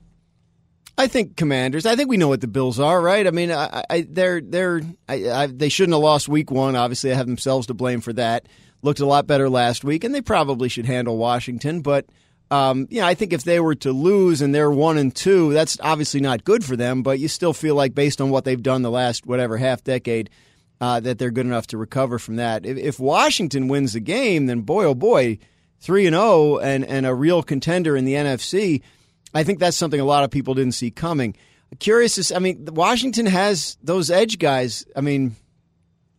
[1.00, 1.86] I think Commanders.
[1.86, 3.26] I think we know what the Bills are, right?
[3.26, 6.76] I mean, I, I they're they're I, I, they shouldn't have lost Week One.
[6.76, 8.48] Obviously, they have themselves to blame for that.
[8.82, 11.80] Looked a lot better last week, and they probably should handle Washington.
[11.80, 12.08] But
[12.52, 15.78] um, yeah, I think if they were to lose and they're one and two, that's
[15.80, 17.02] obviously not good for them.
[17.02, 20.30] But you still feel like, based on what they've done the last whatever half decade,
[20.82, 22.66] uh, that they're good enough to recover from that.
[22.66, 25.40] If, if Washington wins the game, then boy oh boy,
[25.80, 28.82] three and zero oh and and a real contender in the NFC
[29.34, 31.36] I think that's something a lot of people didn't see coming.
[31.80, 34.86] Curious is, I mean, Washington has those edge guys.
[34.96, 35.36] I mean,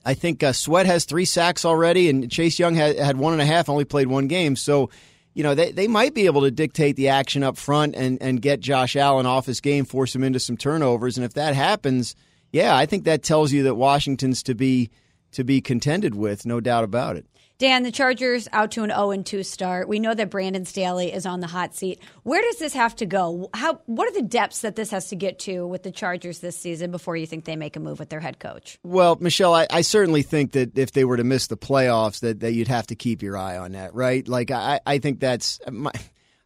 [0.04, 3.42] I think uh, Sweat has three sacks already, and Chase Young had, had one and
[3.42, 4.54] a half, only played one game.
[4.56, 4.90] So,
[5.34, 8.40] you know, they, they might be able to dictate the action up front and, and
[8.40, 11.18] get Josh Allen off his game, force him into some turnovers.
[11.18, 12.14] And if that happens,
[12.52, 14.90] yeah, I think that tells you that Washington's to be
[15.32, 17.24] to be contended with, no doubt about it.
[17.60, 19.86] Dan, the Chargers out to an 0 2 start.
[19.86, 22.00] We know that Brandon Staley is on the hot seat.
[22.22, 23.50] Where does this have to go?
[23.52, 26.56] How what are the depths that this has to get to with the Chargers this
[26.56, 28.78] season before you think they make a move with their head coach?
[28.82, 32.40] Well, Michelle, I, I certainly think that if they were to miss the playoffs, that,
[32.40, 34.26] that you'd have to keep your eye on that, right?
[34.26, 35.92] Like I, I think that's my,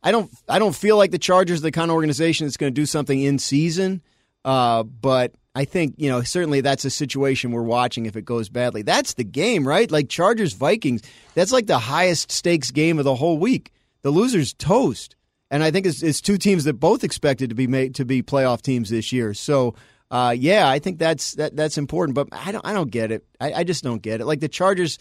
[0.03, 2.75] I don't I don't feel like the Chargers are the kind of organization that's going
[2.75, 4.03] to do something in season,
[4.45, 8.49] uh, but I think, you know, certainly that's a situation we're watching if it goes
[8.49, 8.83] badly.
[8.83, 9.91] That's the game, right?
[9.91, 11.03] Like Chargers Vikings,
[11.35, 13.71] that's like the highest stakes game of the whole week.
[14.03, 15.17] The loser's toast.
[15.51, 18.23] And I think it's, it's two teams that both expected to be made to be
[18.23, 19.33] playoff teams this year.
[19.35, 19.77] So,
[20.11, 22.15] uh, yeah, I think that's that that's important.
[22.15, 23.25] But I don't I don't get it.
[23.41, 24.27] I, I just don't get it.
[24.27, 24.99] Like the Chargers,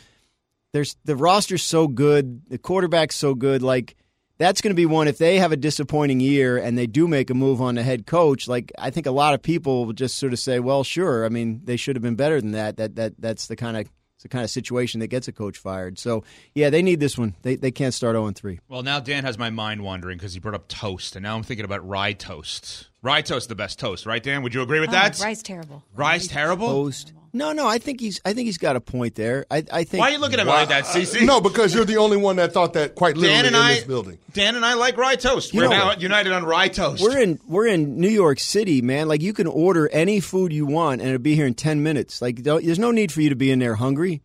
[0.72, 3.64] there's the roster's so good, the quarterback's so good.
[3.64, 3.96] Like
[4.44, 7.30] that's going to be one if they have a disappointing year and they do make
[7.30, 10.18] a move on the head coach like i think a lot of people will just
[10.18, 12.96] sort of say well sure i mean they should have been better than that that
[12.96, 13.88] that that's the kind of
[14.24, 16.00] the kind of situation that gets a coach fired.
[16.00, 16.24] So,
[16.56, 17.36] yeah, they need this one.
[17.44, 18.60] They, they can't start 0 3.
[18.68, 21.44] Well, now Dan has my mind wandering because he brought up toast, and now I'm
[21.44, 22.90] thinking about rye toast.
[23.04, 24.42] Rye toast, the best toast, right, Dan?
[24.42, 25.20] Would you agree with oh, that?
[25.20, 25.84] Rye's terrible.
[25.94, 26.68] Rye's terrible.
[26.68, 27.14] Toast.
[27.36, 28.22] No, no, I think he's.
[28.24, 29.46] I think he's got a point there.
[29.50, 30.02] I, I think.
[30.02, 31.26] Why are you looking at me like that, CC?
[31.26, 33.74] no, because you're the only one that thought that quite literally Dan and in I,
[33.76, 34.20] this building.
[34.34, 35.52] Dan and I like rye toast.
[35.52, 37.02] You we're know, now united on rye toast.
[37.02, 39.08] We're in we're in New York City, man.
[39.08, 42.22] Like you can order any food you want, and it'll be here in ten minutes.
[42.22, 44.22] Like there's no need for you to be in there hungry.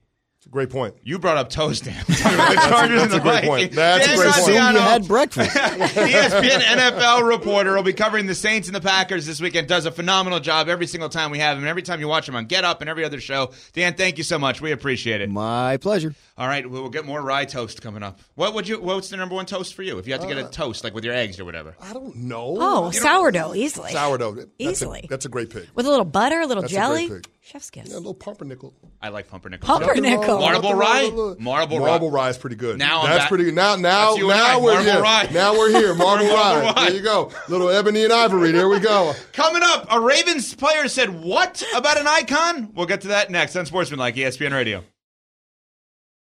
[0.50, 0.94] Great point.
[1.02, 2.02] You brought up toast, Dan.
[2.06, 3.72] the Chargers that's a great point.
[3.72, 4.48] That's Dan a great point.
[4.48, 5.50] you had breakfast.
[5.56, 9.68] ESPN NFL reporter will be covering the Saints and the Packers this weekend.
[9.68, 11.66] Does a phenomenal job every single time we have him.
[11.66, 13.50] Every time you watch him on Get Up and every other show.
[13.74, 14.60] Dan, thank you so much.
[14.60, 15.28] We appreciate it.
[15.28, 16.14] My pleasure.
[16.38, 18.20] All right, we'll get more rye toast coming up.
[18.36, 18.80] What would you?
[18.80, 19.98] What's the number one toast for you?
[19.98, 21.74] If you had to get a uh, toast, like with your eggs or whatever.
[21.80, 22.56] I don't know.
[22.58, 23.90] Oh, sourdough, easily.
[23.90, 25.00] Sourdough, that's easily.
[25.04, 25.66] A, that's a great pick.
[25.74, 27.10] With a little butter, a little that's jelly.
[27.10, 27.20] A
[27.50, 27.88] Chef's kiss.
[27.88, 28.74] Yeah, a little pumpernickel.
[29.00, 29.66] I like pumpernickel.
[29.66, 30.38] Pumpernickel.
[30.38, 31.08] Marble rye.
[31.38, 32.28] Marble, marble rye.
[32.28, 32.78] is pretty good.
[32.78, 33.28] Now that's back.
[33.30, 33.54] pretty good.
[33.54, 35.00] Now, now, now we're marble here.
[35.00, 35.28] Rye.
[35.32, 35.94] Now we're here.
[35.98, 36.74] Marble, rye.
[36.76, 37.32] There you go.
[37.48, 38.50] Little ebony and ivory.
[38.50, 39.14] There we go.
[39.32, 42.70] Coming up, a Ravens player said what about an icon?
[42.74, 44.84] We'll get to that next on Sportsmanlike ESPN Radio.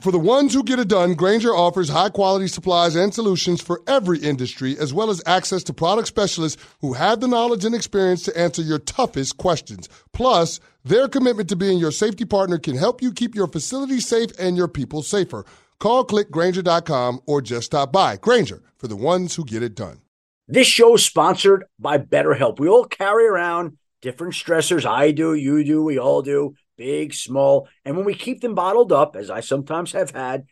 [0.02, 3.82] For the ones who get it done, Grainger offers high quality supplies and solutions for
[3.88, 8.24] every industry, as well as access to product specialists who have the knowledge and experience
[8.24, 9.88] to answer your toughest questions.
[10.12, 14.32] Plus, their commitment to being your safety partner can help you keep your facility safe
[14.38, 15.46] and your people safer.
[15.80, 18.18] Call clickgrainger.com or just stop by.
[18.18, 20.02] Grainger for the ones who get it done.
[20.48, 22.60] This show is sponsored by BetterHelp.
[22.60, 24.86] We all carry around different stressors.
[24.86, 27.70] I do, you do, we all do, big, small.
[27.86, 30.46] And when we keep them bottled up, as I sometimes have had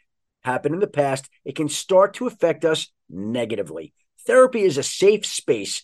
[0.44, 3.94] happen in the past, it can start to affect us negatively.
[4.26, 5.84] Therapy is a safe space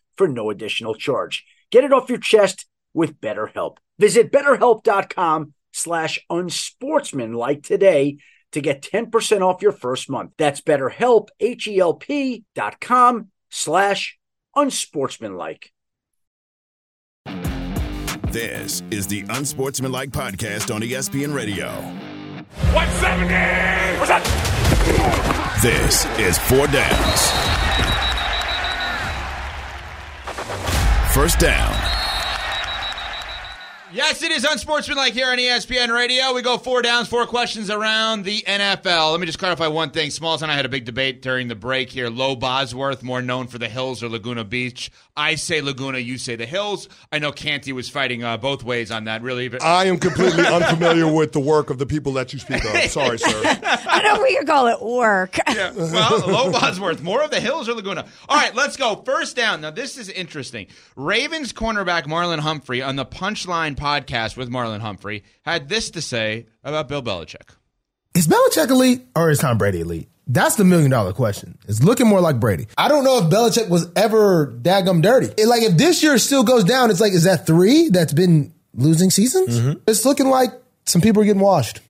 [0.21, 1.43] for no additional charge.
[1.71, 3.77] Get it off your chest with BetterHelp.
[3.97, 8.17] Visit betterhelp.com slash unsportsmanlike today
[8.51, 10.33] to get 10% off your first month.
[10.37, 14.19] That's betterhelp, H-E-L-P dot com slash
[14.55, 15.71] unsportsmanlike.
[18.29, 21.69] This is the Unsportsmanlike Podcast on ESPN Radio.
[22.73, 23.99] 170!
[23.99, 24.21] What's that?
[25.63, 28.10] This is Four Downs.
[31.13, 31.80] First down.
[33.93, 36.33] Yes, it is unsportsmanlike here on ESPN Radio.
[36.33, 39.11] We go four downs, four questions around the NFL.
[39.11, 40.11] Let me just clarify one thing.
[40.11, 42.09] Smalls and I had a big debate during the break here.
[42.09, 44.91] Lo Bosworth, more known for the Hills or Laguna Beach.
[45.17, 46.87] I say Laguna, you say the Hills.
[47.11, 49.23] I know Canty was fighting uh, both ways on that.
[49.23, 52.63] Really, but I am completely unfamiliar with the work of the people that you speak
[52.63, 52.89] of.
[52.89, 53.41] Sorry, sir.
[53.45, 55.37] I don't know we could call it work.
[55.49, 58.05] yeah, well, Lo Bosworth, more of the Hills or Laguna.
[58.29, 58.95] All right, let's go.
[58.95, 59.59] First down.
[59.59, 60.67] Now, this is interesting.
[60.95, 66.45] Ravens cornerback Marlon Humphrey on the Punchline podcast with Marlon Humphrey had this to say
[66.63, 67.55] about Bill Belichick.
[68.13, 70.07] Is Belichick elite or is Tom Brady elite?
[70.27, 71.57] That's the million dollar question.
[71.67, 72.67] It's looking more like Brady.
[72.77, 75.33] I don't know if Belichick was ever daggum dirty.
[75.37, 78.53] It, like if this year still goes down, it's like, is that three that's been
[78.73, 79.59] losing seasons?
[79.59, 79.79] Mm-hmm.
[79.87, 80.51] It's looking like
[80.85, 81.81] some people are getting washed.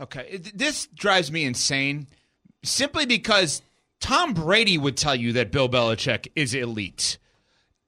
[0.00, 2.08] Okay, this drives me insane
[2.64, 3.62] simply because
[4.00, 7.18] Tom Brady would tell you that Bill Belichick is elite.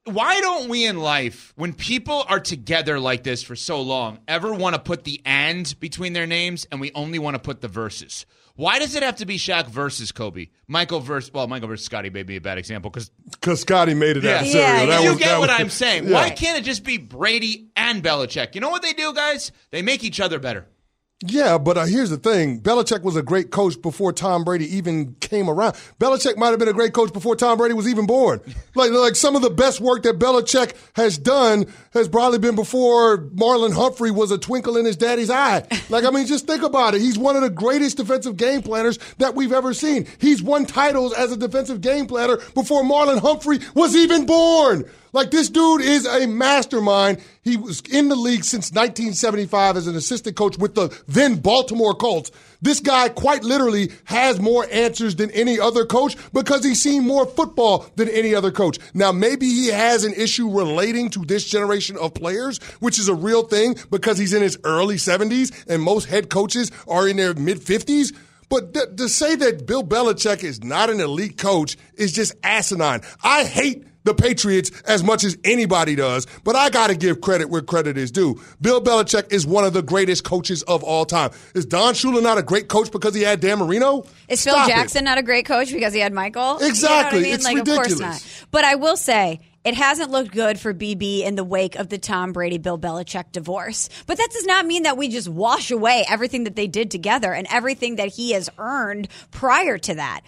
[0.05, 4.53] Why don't we in life, when people are together like this for so long, ever
[4.53, 7.67] want to put the and between their names and we only want to put the
[7.67, 8.27] verses?
[8.55, 10.47] Why does it have to be Shaq versus Kobe?
[10.67, 14.15] Michael versus, well, Michael versus Scottie may be a bad example because Because Scottie made
[14.17, 14.87] it yeah, adversarial.
[14.87, 16.05] That you was- get that what was- I'm saying.
[16.05, 16.13] Yeah.
[16.13, 18.53] Why can't it just be Brady and Belichick?
[18.53, 19.51] You know what they do, guys?
[19.71, 20.67] They make each other better.
[21.27, 25.15] Yeah, but uh, here's the thing: Belichick was a great coach before Tom Brady even
[25.19, 25.73] came around.
[25.99, 28.41] Belichick might have been a great coach before Tom Brady was even born.
[28.75, 33.17] like, like some of the best work that Belichick has done has probably been before
[33.17, 35.65] Marlon Humphrey was a twinkle in his daddy's eye.
[35.87, 37.01] Like, I mean, just think about it.
[37.01, 40.07] He's one of the greatest defensive game planners that we've ever seen.
[40.17, 44.85] He's won titles as a defensive game planner before Marlon Humphrey was even born.
[45.15, 47.21] Like this dude is a mastermind.
[47.41, 51.95] He was in the league since 1975 as an assistant coach with the then Baltimore
[51.95, 52.31] Colts.
[52.61, 57.25] This guy quite literally has more answers than any other coach because he's seen more
[57.25, 58.77] football than any other coach.
[58.93, 63.15] Now, maybe he has an issue relating to this generation of players, which is a
[63.15, 67.33] real thing because he's in his early 70s and most head coaches are in their
[67.33, 68.13] mid 50s.
[68.49, 72.99] But th- to say that Bill Belichick is not an elite coach is just asinine.
[73.23, 77.49] I hate the Patriots as much as anybody does, but I got to give credit
[77.49, 78.39] where credit is due.
[78.61, 81.31] Bill Belichick is one of the greatest coaches of all time.
[81.53, 84.05] Is Don Shula not a great coach because he had Dan Marino?
[84.29, 84.71] Is Phil Stop it.
[84.71, 86.57] Jackson not a great coach because he had Michael?
[86.59, 87.19] Exactly.
[87.19, 87.33] You know I mean?
[87.35, 88.41] It's like, Of course ridiculous.
[88.41, 88.47] not.
[88.51, 91.97] But I will say, it hasn't looked good for BB in the wake of the
[91.97, 93.89] Tom Brady Bill Belichick divorce.
[94.05, 97.33] But that does not mean that we just wash away everything that they did together
[97.33, 100.21] and everything that he has earned prior to that.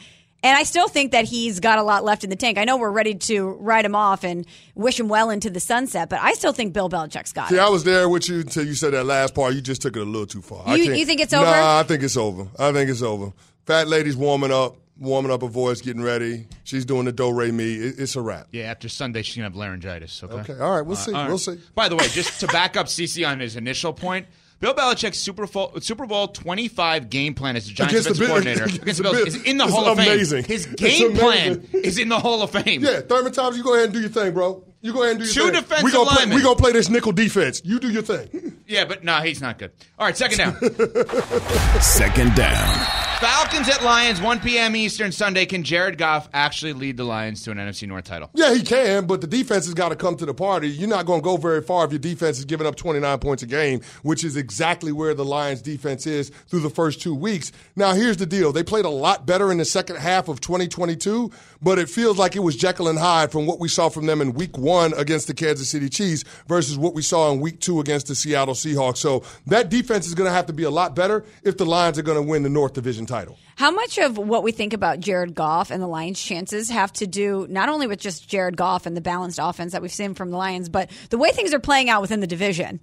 [0.44, 2.58] And I still think that he's got a lot left in the tank.
[2.58, 4.46] I know we're ready to write him off and
[4.76, 7.60] wish him well into the sunset, but I still think Bill Belichick's got See, it.
[7.60, 9.56] I was there with you until you said that last part.
[9.56, 10.78] You just took it a little too far.
[10.78, 11.46] You- can't- you think it's over?
[11.46, 12.48] Nah, I think it's over.
[12.60, 13.34] I think it's over.
[13.66, 16.46] Fat lady's warming up, warming up her voice, getting ready.
[16.64, 17.74] She's doing the do re mi.
[17.74, 18.48] It, it's a wrap.
[18.52, 20.24] Yeah, after Sunday, she's going to have laryngitis.
[20.24, 20.52] Okay.
[20.52, 21.14] Okay, all right, we'll uh, see.
[21.14, 21.60] all We'll see.
[21.74, 24.28] By the way, just to back up CC on his initial point,
[24.60, 28.28] Bill Belichick's Super Bowl, Super Bowl 25 game plan as the Giants Against defensive Bill-
[28.28, 30.44] coordinator against against the the Bills is in the it's Hall of amazing.
[30.44, 30.50] Fame.
[30.58, 32.84] His game plan is in the Hall of Fame.
[32.84, 34.64] Yeah, Thurman Thomas, you go ahead and do your thing, bro.
[34.82, 35.62] You go ahead and do your Two thing.
[35.62, 36.36] defensive we gonna play, linemen.
[36.38, 37.62] We gonna play this nickel defense.
[37.66, 38.58] You do your thing.
[38.68, 39.72] Yeah, but no, he's not good.
[40.00, 40.56] All right, second down.
[41.82, 42.87] Second down.
[43.20, 44.76] Falcons at Lions, 1 p.m.
[44.76, 45.48] Eastern Sunday.
[45.48, 48.30] Can Jared Goff actually lead the Lions to an NFC North title?
[48.36, 50.70] Yeah, he can, but the defense has got to come to the party.
[50.70, 53.42] You're not going to go very far if your defense is giving up 29 points
[53.42, 57.52] a game, which is exactly where the Lions defense is through the first two weeks.
[57.76, 58.52] Now, here's the deal.
[58.52, 62.36] They played a lot better in the second half of 2022, but it feels like
[62.36, 65.26] it was Jekyll and Hyde from what we saw from them in week one against
[65.26, 68.98] the Kansas City Chiefs versus what we saw in week two against the Seattle Seahawks.
[68.98, 71.98] So that defense is going to have to be a lot better if the Lions
[71.98, 73.38] are going to win the North Division title.
[73.56, 77.08] How much of what we think about Jared Goff and the Lions' chances have to
[77.08, 80.30] do not only with just Jared Goff and the balanced offense that we've seen from
[80.30, 82.80] the Lions, but the way things are playing out within the division?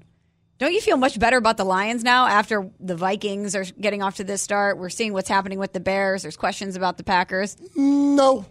[0.58, 4.16] Don't you feel much better about the Lions now after the Vikings are getting off
[4.16, 4.78] to this start?
[4.78, 6.22] We're seeing what's happening with the Bears.
[6.22, 7.56] There's questions about the Packers.
[7.76, 8.46] No.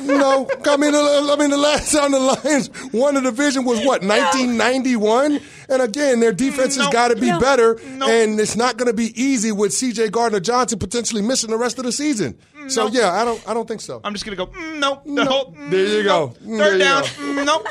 [0.00, 4.02] No, I mean, I mean, the last time the Lions won the division was what
[4.02, 8.92] 1991, and again, their defense has got to be better, and it's not going to
[8.94, 10.10] be easy with C.J.
[10.10, 12.38] Gardner Johnson potentially missing the rest of the season.
[12.68, 14.00] So yeah, I don't, I don't think so.
[14.04, 14.52] I'm just going to go.
[14.52, 16.28] Mm, no, no, There you go.
[16.28, 17.02] Third There you down.
[17.02, 17.08] go.
[17.08, 17.68] Mm, nope.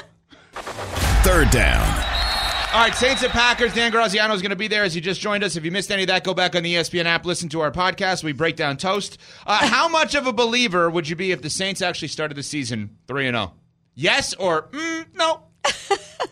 [1.24, 2.17] Third down.
[2.74, 3.74] All right, Saints and Packers.
[3.74, 5.56] Dan Graziano is going to be there as he just joined us.
[5.56, 7.72] If you missed any of that, go back on the ESPN app, listen to our
[7.72, 8.26] podcast.
[8.26, 9.18] We break down toast.
[9.48, 12.44] Uh, how much of a believer would you be if the Saints actually started the
[12.44, 13.54] season three and zero?
[13.96, 15.44] Yes or mm, no?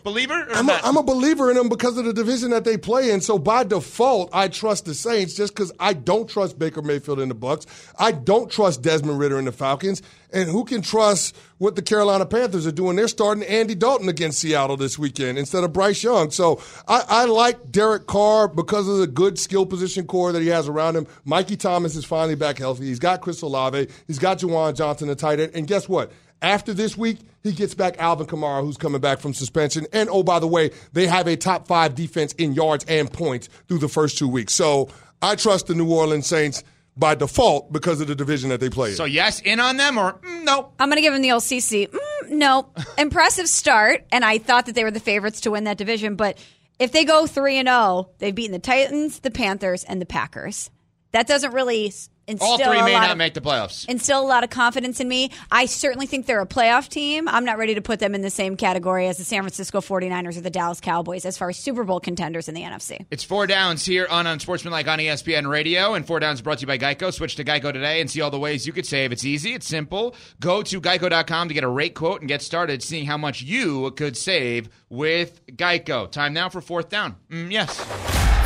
[0.06, 0.80] Believer or I'm a?
[0.84, 3.20] I'm a believer in them because of the division that they play in.
[3.20, 7.28] So by default, I trust the Saints just because I don't trust Baker Mayfield in
[7.28, 7.66] the Bucks.
[7.98, 10.02] I don't trust Desmond Ridder in the Falcons.
[10.32, 12.96] And who can trust what the Carolina Panthers are doing?
[12.96, 16.30] They're starting Andy Dalton against Seattle this weekend instead of Bryce Young.
[16.30, 20.48] So I, I like Derek Carr because of the good skill position core that he
[20.48, 21.06] has around him.
[21.24, 22.84] Mikey Thomas is finally back healthy.
[22.84, 23.88] He's got Chris Olave.
[24.06, 25.52] He's got Juwan Johnson, the tight end.
[25.54, 26.12] And guess what?
[26.42, 29.86] After this week, he gets back Alvin Kamara, who's coming back from suspension.
[29.92, 33.48] And oh, by the way, they have a top five defense in yards and points
[33.68, 34.54] through the first two weeks.
[34.54, 34.88] So
[35.22, 36.62] I trust the New Orleans Saints
[36.96, 38.96] by default because of the division that they play in.
[38.96, 40.72] so yes, in on them or mm, no?
[40.78, 41.88] I'm going to give him the old CC.
[41.88, 42.68] Mm, no,
[42.98, 46.16] impressive start, and I thought that they were the favorites to win that division.
[46.16, 46.38] But
[46.78, 50.70] if they go three and zero, they've beaten the Titans, the Panthers, and the Packers.
[51.12, 53.88] That doesn't really s- instill All three a may lot not of, make the playoffs.
[53.88, 55.30] instill a lot of confidence in me.
[55.50, 57.28] I certainly think they're a playoff team.
[57.28, 60.36] I'm not ready to put them in the same category as the San Francisco 49ers
[60.36, 63.06] or the Dallas Cowboys as far as Super Bowl contenders in the NFC.
[63.10, 66.66] It's four downs here on Unsportsmanlike on ESPN Radio, and four downs brought to you
[66.66, 67.12] by Geico.
[67.12, 69.12] Switch to Geico today and see all the ways you could save.
[69.12, 70.14] It's easy, it's simple.
[70.40, 73.90] Go to geico.com to get a rate quote and get started seeing how much you
[73.92, 76.10] could save with Geico.
[76.10, 77.14] Time now for fourth down.
[77.30, 77.78] Mm, yes.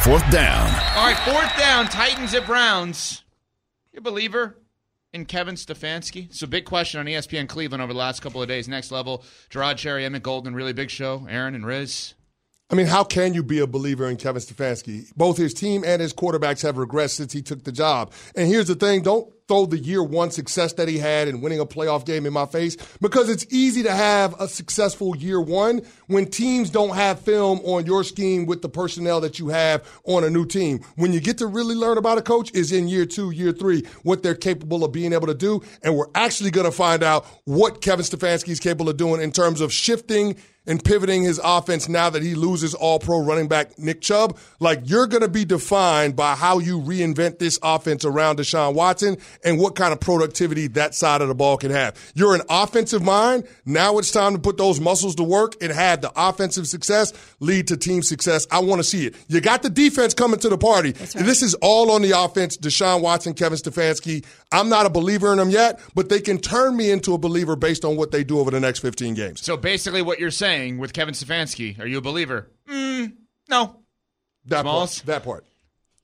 [0.05, 0.66] Fourth down.
[0.97, 1.87] All right, fourth down.
[1.87, 3.23] Titans at Browns.
[3.92, 4.57] You a believer
[5.12, 6.42] in Kevin Stefanski?
[6.42, 8.68] A big question on ESPN Cleveland over the last couple of days.
[8.68, 9.24] Next level.
[9.50, 11.26] Jerod Cherry, Emmett Golden, really big show.
[11.29, 12.14] Aaron and Riz.
[12.70, 15.12] I mean, how can you be a believer in Kevin Stefanski?
[15.16, 18.12] Both his team and his quarterbacks have regressed since he took the job.
[18.37, 21.59] And here's the thing don't throw the year one success that he had in winning
[21.59, 25.83] a playoff game in my face because it's easy to have a successful year one
[26.06, 30.22] when teams don't have film on your scheme with the personnel that you have on
[30.22, 30.78] a new team.
[30.94, 33.83] When you get to really learn about a coach is in year two, year three,
[34.04, 35.61] what they're capable of being able to do.
[35.83, 39.33] And we're actually going to find out what Kevin Stefanski is capable of doing in
[39.33, 43.79] terms of shifting and pivoting his offense now that he loses all pro running back
[43.79, 44.38] Nick Chubb.
[44.61, 49.16] Like you're going to be defined by how you reinvent this offense around Deshaun Watson
[49.44, 51.96] and what kind of productivity that side of the ball can have.
[52.14, 53.46] You're an offensive mind.
[53.64, 57.68] Now it's time to put those muscles to work and have the offensive success lead
[57.68, 58.46] to team success.
[58.51, 59.14] I want to see it.
[59.29, 60.92] You got the defense coming to the party.
[60.92, 62.57] This is all on the offense.
[62.57, 64.25] Deshaun Watson, Kevin Stefanski.
[64.53, 67.57] I'm not a believer in them yet, but they can turn me into a believer
[67.57, 69.40] based on what they do over the next 15 games.
[69.42, 72.51] So basically, what you're saying with Kevin Stefanski, are you a believer?
[72.69, 73.13] Mm,
[73.49, 73.81] no.
[74.47, 75.01] That Smalls?
[75.01, 75.07] part.
[75.07, 75.47] That part.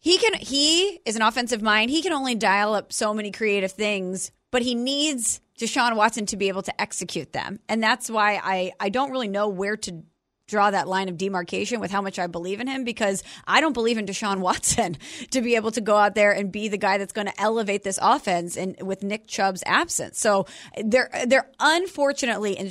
[0.00, 1.90] He can he is an offensive mind.
[1.90, 6.36] He can only dial up so many creative things, but he needs Deshaun Watson to
[6.36, 7.58] be able to execute them.
[7.68, 10.04] And that's why I I don't really know where to
[10.46, 13.72] draw that line of demarcation with how much I believe in him because I don't
[13.72, 14.96] believe in Deshaun Watson
[15.30, 17.82] to be able to go out there and be the guy that's going to elevate
[17.82, 20.18] this offense and with Nick Chubb's absence.
[20.18, 20.46] So
[20.82, 22.70] they're they're unfortunately in,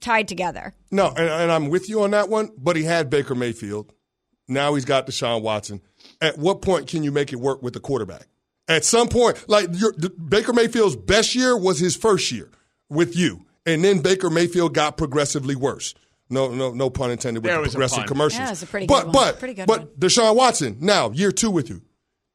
[0.00, 0.74] tied together.
[0.90, 3.92] No, and, and I'm with you on that one, but he had Baker Mayfield.
[4.48, 5.80] Now he's got Deshaun Watson.
[6.20, 8.26] At what point can you make it work with the quarterback?
[8.68, 12.48] At some point, like your, Baker Mayfield's best year was his first year
[12.88, 15.94] with you, and then Baker Mayfield got progressively worse.
[16.32, 18.08] No, no, no pun intended with There the progressive pun.
[18.08, 18.40] commercials.
[18.40, 19.12] Yeah, it's a pretty but, good one.
[19.12, 19.88] But, Pretty good but one.
[19.98, 21.82] Deshaun Watson now year two with you,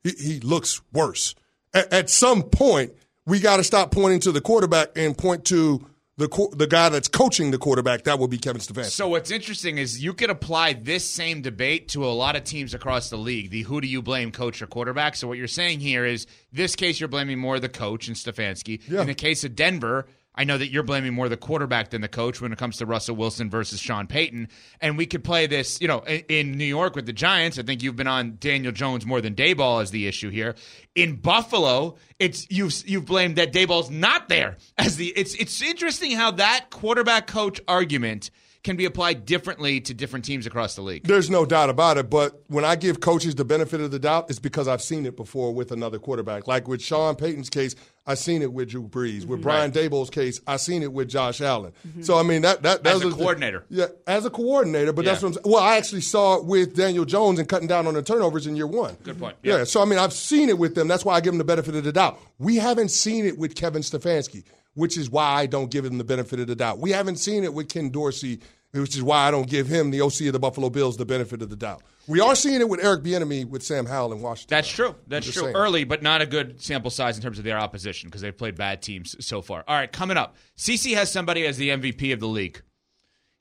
[0.03, 1.35] he, he looks worse.
[1.73, 2.93] At, at some point,
[3.25, 5.85] we got to stop pointing to the quarterback and point to
[6.17, 8.89] the co- the guy that's coaching the quarterback, that would be Kevin Stefanski.
[8.89, 12.73] So what's interesting is you could apply this same debate to a lot of teams
[12.73, 13.51] across the league.
[13.51, 15.15] The who do you blame, coach or quarterback?
[15.15, 18.81] So what you're saying here is this case you're blaming more the coach and Stefanski.
[18.87, 19.01] Yeah.
[19.01, 20.07] In the case of Denver,
[20.37, 22.85] I know that you're blaming more the quarterback than the coach when it comes to
[22.85, 24.49] Russell Wilson versus Sean Payton.
[24.79, 27.57] And we could play this, you know, in, New York with the Giants.
[27.57, 30.55] I think you've been on Daniel Jones more than Daboll as the issue here.
[30.95, 35.07] In Buffalo, it's you've you've blamed that Daboll's not there as the.
[35.07, 38.29] It's it's interesting how that quarterback coach argument
[38.67, 41.03] can be applied differently to different teams across the league.
[41.05, 42.09] There's no doubt about it.
[42.09, 45.15] But when I give coaches the benefit of the doubt, it's because I've seen it
[45.15, 46.47] before with another quarterback.
[46.47, 49.25] Like with Sean Payton's case, I've seen it with Drew Brees.
[49.25, 49.43] With mhm.
[49.43, 51.71] Brian Daboll's case, I've seen it with Josh Allen.
[51.87, 52.05] Mhm.
[52.05, 53.63] So I mean that that As that's a coordinator.
[53.69, 54.91] Yeah, as a coordinator.
[54.91, 55.45] But that's what I'm saying.
[55.45, 58.57] Well, I actually saw it with Daniel Jones and cutting down on the turnovers in
[58.57, 58.97] year one.
[59.03, 59.37] Good point.
[59.43, 59.63] Yeah.
[59.63, 60.89] So I mean, I've seen it with them.
[60.89, 62.19] That's why I give them the benefit of the doubt.
[62.37, 64.43] We haven't seen it with Kevin Stefanski,
[64.77, 66.77] which is why I don't give him the benefit of the doubt.
[66.77, 68.39] We haven't seen it with Ken Dorsey,
[68.73, 71.41] which is why I don't give him the OC of the Buffalo Bills the benefit
[71.41, 71.81] of the doubt.
[72.07, 74.55] We are seeing it with Eric Bieniemy with Sam Howell in Washington.
[74.55, 74.95] That's true.
[75.07, 75.41] That's true.
[75.41, 75.55] saying.
[75.55, 78.55] Early, but not a good sample size in terms of their opposition because they've played
[78.55, 79.63] bad teams so far.
[79.67, 82.61] All right, coming up, CC has somebody as the MVP of the league.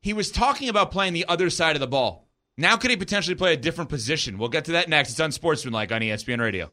[0.00, 2.28] He was talking about playing the other side of the ball.
[2.56, 4.38] Now, could he potentially play a different position?
[4.38, 5.10] We'll get to that next.
[5.10, 6.72] It's Unsportsmanlike on ESPN Radio.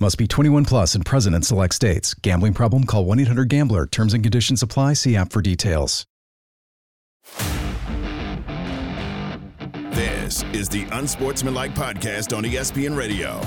[0.00, 2.14] Must be 21 plus and present in select states.
[2.14, 2.84] Gambling problem?
[2.84, 3.86] Call 1 800 Gambler.
[3.86, 4.94] Terms and conditions apply.
[4.94, 6.04] See app for details.
[9.92, 13.40] This is the Unsportsmanlike Podcast on ESPN Radio.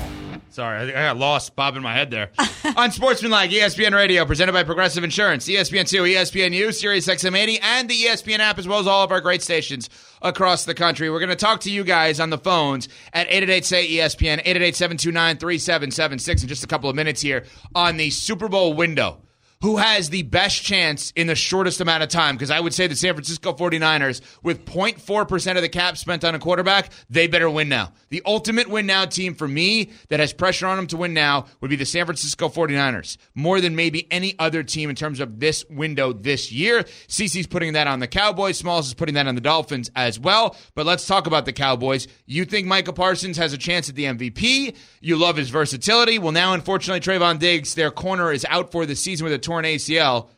[0.58, 2.32] Sorry, I I got lost bobbing my head there.
[2.64, 8.40] Unsportsmanlike, ESPN Radio, presented by Progressive Insurance, E ESPN2, ESPNU, Sirius XM80, and the ESPN
[8.40, 9.88] app, as well as all of our great stations
[10.20, 11.10] across the country.
[11.10, 16.64] We're going to talk to you guys on the phones at 888-SAY-ESPN, 888-729-3776 in just
[16.64, 17.44] a couple of minutes here
[17.76, 19.20] on the Super Bowl window.
[19.60, 22.36] Who has the best chance in the shortest amount of time?
[22.36, 26.36] Because I would say the San Francisco 49ers, with 0.4% of the cap spent on
[26.36, 27.92] a quarterback, they better win now.
[28.10, 31.46] The ultimate win now team for me that has pressure on them to win now
[31.60, 35.40] would be the San Francisco 49ers, more than maybe any other team in terms of
[35.40, 36.84] this window this year.
[37.08, 38.58] CC's putting that on the Cowboys.
[38.58, 40.54] Smalls is putting that on the Dolphins as well.
[40.76, 42.06] But let's talk about the Cowboys.
[42.26, 44.76] You think Micah Parsons has a chance at the MVP?
[45.00, 46.20] You love his versatility.
[46.20, 49.64] Well, now, unfortunately, Trevon Diggs, their corner, is out for the season with a torn
[49.64, 50.28] ACL.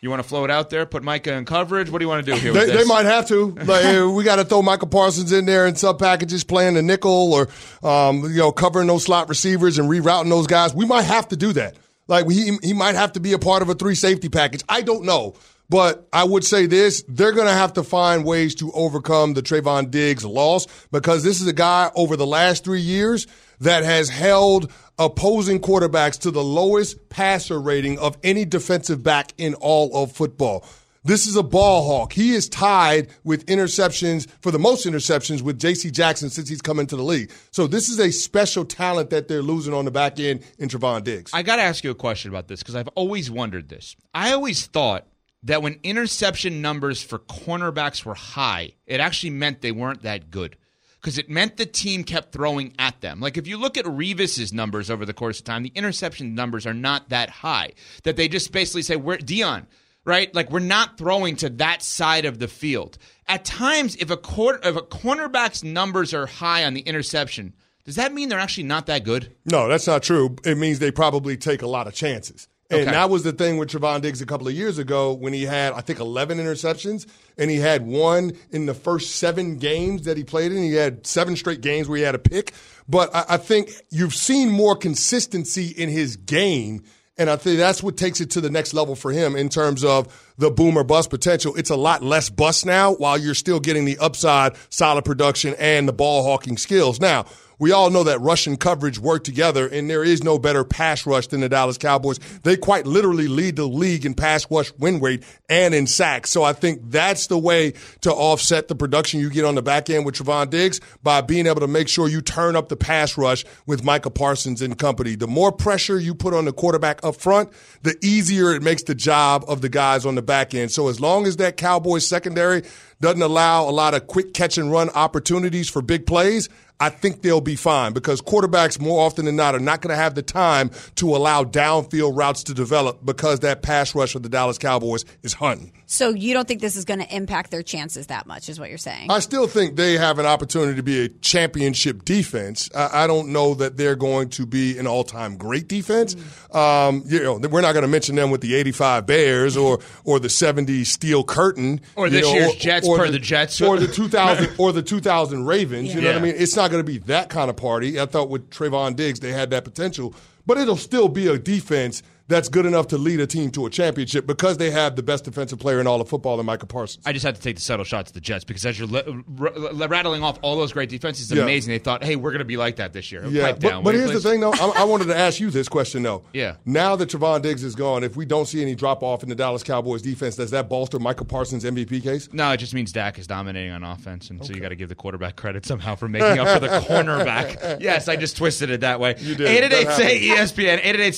[0.00, 1.90] You want to float out there, put Micah in coverage?
[1.90, 2.52] What do you want to do here?
[2.52, 3.50] They, they might have to.
[3.50, 7.34] Like, we got to throw Michael Parsons in there in sub packages, playing the nickel
[7.34, 7.48] or
[7.82, 10.72] um, you know covering those slot receivers and rerouting those guys.
[10.72, 11.76] We might have to do that.
[12.06, 14.62] Like he he might have to be a part of a three safety package.
[14.68, 15.34] I don't know.
[15.68, 19.42] But I would say this: they're going to have to find ways to overcome the
[19.42, 23.26] Trevon Diggs loss because this is a guy over the last three years
[23.60, 29.54] that has held opposing quarterbacks to the lowest passer rating of any defensive back in
[29.54, 30.64] all of football.
[31.04, 32.12] This is a ball hawk.
[32.12, 35.90] He is tied with interceptions for the most interceptions with J.C.
[35.90, 37.30] Jackson since he's come into the league.
[37.52, 41.04] So this is a special talent that they're losing on the back end in Trevon
[41.04, 41.30] Diggs.
[41.32, 43.96] I got to ask you a question about this because I've always wondered this.
[44.12, 45.06] I always thought
[45.44, 50.56] that when interception numbers for cornerbacks were high, it actually meant they weren't that good
[51.00, 53.20] because it meant the team kept throwing at them.
[53.20, 56.66] Like if you look at Revis's numbers over the course of time, the interception numbers
[56.66, 57.72] are not that high.
[58.04, 59.66] That they just basically say, "We're Dion."
[60.04, 62.96] Right, like we're not throwing to that side of the field.
[63.26, 67.52] At times, if a quarter, if a cornerback's numbers are high on the interception,
[67.84, 69.34] does that mean they're actually not that good?
[69.44, 70.36] No, that's not true.
[70.44, 72.48] It means they probably take a lot of chances.
[72.70, 72.90] And Okay.
[72.90, 75.72] that was the thing with Trevon Diggs a couple of years ago when he had,
[75.72, 77.06] I think, 11 interceptions,
[77.38, 80.62] and he had one in the first seven games that he played in.
[80.62, 82.52] He had seven straight games where he had a pick.
[82.86, 86.82] But I, I think you've seen more consistency in his game.
[87.16, 89.82] And I think that's what takes it to the next level for him in terms
[89.82, 90.06] of
[90.38, 91.54] the boom or bust potential.
[91.56, 95.88] It's a lot less bust now while you're still getting the upside, solid production, and
[95.88, 97.00] the ball hawking skills.
[97.00, 97.24] Now,
[97.58, 101.06] we all know that rush and coverage work together, and there is no better pass
[101.06, 102.18] rush than the Dallas Cowboys.
[102.42, 106.30] They quite literally lead the league in pass rush win rate and in sacks.
[106.30, 109.90] So I think that's the way to offset the production you get on the back
[109.90, 113.18] end with Trevon Diggs by being able to make sure you turn up the pass
[113.18, 115.14] rush with Micah Parsons and company.
[115.14, 117.50] The more pressure you put on the quarterback up front,
[117.82, 120.70] the easier it makes the job of the guys on the back end.
[120.70, 122.62] So as long as that Cowboys secondary
[123.00, 126.48] doesn't allow a lot of quick catch and run opportunities for big plays,
[126.80, 129.96] I think they'll be fine because quarterbacks more often than not are not going to
[129.96, 134.28] have the time to allow downfield routes to develop because that pass rush of the
[134.28, 135.72] Dallas Cowboys is hunting.
[135.90, 138.68] So you don't think this is going to impact their chances that much, is what
[138.68, 139.10] you're saying?
[139.10, 142.68] I still think they have an opportunity to be a championship defense.
[142.76, 146.14] I, I don't know that they're going to be an all-time great defense.
[146.14, 146.56] Mm-hmm.
[146.56, 150.20] Um, you know, we're not going to mention them with the '85 Bears or or
[150.20, 153.58] the '70 Steel Curtain or this know, year's or, Jets or per the, the, Jets
[153.62, 155.88] or the 2000 or the 2000 Ravens.
[155.88, 155.94] Yeah.
[155.94, 156.34] You know what I mean?
[156.36, 157.98] It's not going to be that kind of party.
[157.98, 160.14] I thought with Trevon Diggs they had that potential,
[160.44, 163.70] but it'll still be a defense that's good enough to lead a team to a
[163.70, 167.02] championship because they have the best defensive player in all of football in Micah Parsons.
[167.06, 169.02] I just had to take the subtle shot to the Jets because as you're li-
[169.40, 171.42] r- r- rattling off all those great defenses, it's Yeah.
[171.42, 171.72] amazing.
[171.72, 173.24] They thought, hey, we're going to be like that this year.
[173.26, 174.52] Yeah, but, down, but here's the thing, though.
[174.52, 176.22] I, I wanted to ask you this question, though.
[176.32, 176.56] Yeah.
[176.64, 179.34] Now that Trevon Diggs is gone, if we don't see any drop off in the
[179.34, 182.28] Dallas Cowboys defense, does that bolster Michael Parsons' MVP case?
[182.32, 184.88] No, it just means Dak is dominating on offense, and so you got to give
[184.88, 187.80] the quarterback credit somehow for making up for the cornerback.
[187.80, 189.16] Yes, I just twisted it that way.
[189.18, 189.46] You did.
[189.48, 190.78] Eight eight eight say E ESPN.
[190.82, 191.14] Eight eight eight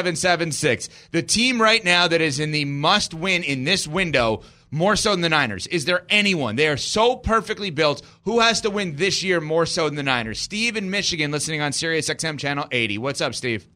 [0.00, 0.88] seven two nine three seven seven six.
[1.10, 4.42] The team right now that is in the must win in this window.
[4.72, 5.66] More so than the Niners.
[5.66, 6.54] Is there anyone?
[6.54, 8.02] They are so perfectly built.
[8.22, 10.40] Who has to win this year more so than the Niners?
[10.40, 12.98] Steve in Michigan, listening on Sirius XM Channel 80.
[12.98, 13.66] What's up, Steve?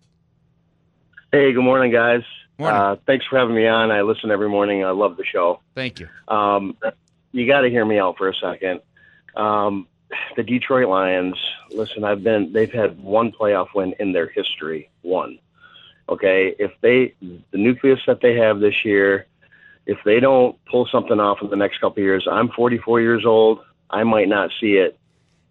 [1.32, 2.22] Hey, good morning, guys.
[2.58, 2.80] Morning.
[2.80, 3.90] Uh, thanks for having me on.
[3.90, 4.84] I listen every morning.
[4.84, 5.58] I love the show.
[5.74, 6.08] Thank you.
[6.28, 6.76] Um,
[7.32, 8.80] you got to hear me out for a second.
[9.34, 9.88] Um,
[10.36, 11.34] the Detroit Lions.
[11.70, 12.52] Listen, I've been.
[12.52, 14.90] They've had one playoff win in their history.
[15.02, 15.40] One.
[16.08, 19.26] Okay, if they the nucleus that they have this year,
[19.86, 23.24] if they don't pull something off in the next couple of years, I'm 44 years
[23.24, 23.60] old.
[23.90, 24.98] I might not see it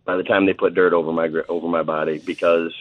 [0.06, 2.74] by the time they put dirt over my over my body because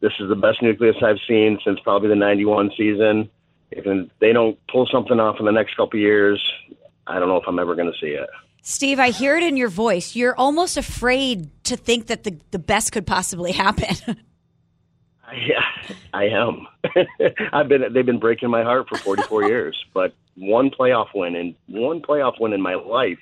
[0.00, 3.30] this is the best nucleus I've seen since probably the '91 season.
[3.70, 3.84] If
[4.20, 6.40] they don't pull something off in the next couple of years,
[7.06, 8.28] I don't know if I'm ever going to see it.
[8.62, 10.16] Steve, I hear it in your voice.
[10.16, 14.16] You're almost afraid to think that the, the best could possibly happen.
[15.32, 15.60] Yeah,
[16.12, 16.66] I am.
[17.52, 21.54] I've been they've been breaking my heart for 44 years, but one playoff win and
[21.66, 23.18] one playoff win in my life.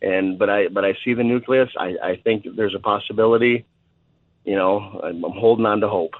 [0.00, 1.70] And but I but I see the nucleus.
[1.76, 3.66] I I think there's a possibility.
[4.44, 6.14] You know, I'm, I'm holding on to hope.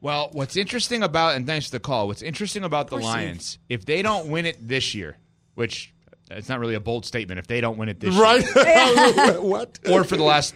[0.00, 2.96] Well, what's interesting about, and thanks for the call, what's interesting about the.
[2.96, 5.16] Lions, if they don't win it this year,
[5.54, 5.94] which
[6.30, 8.22] uh, it's not really a bold statement, if they don't win it this year.
[8.22, 9.38] Right?
[9.42, 9.78] what?
[9.88, 10.54] or for the last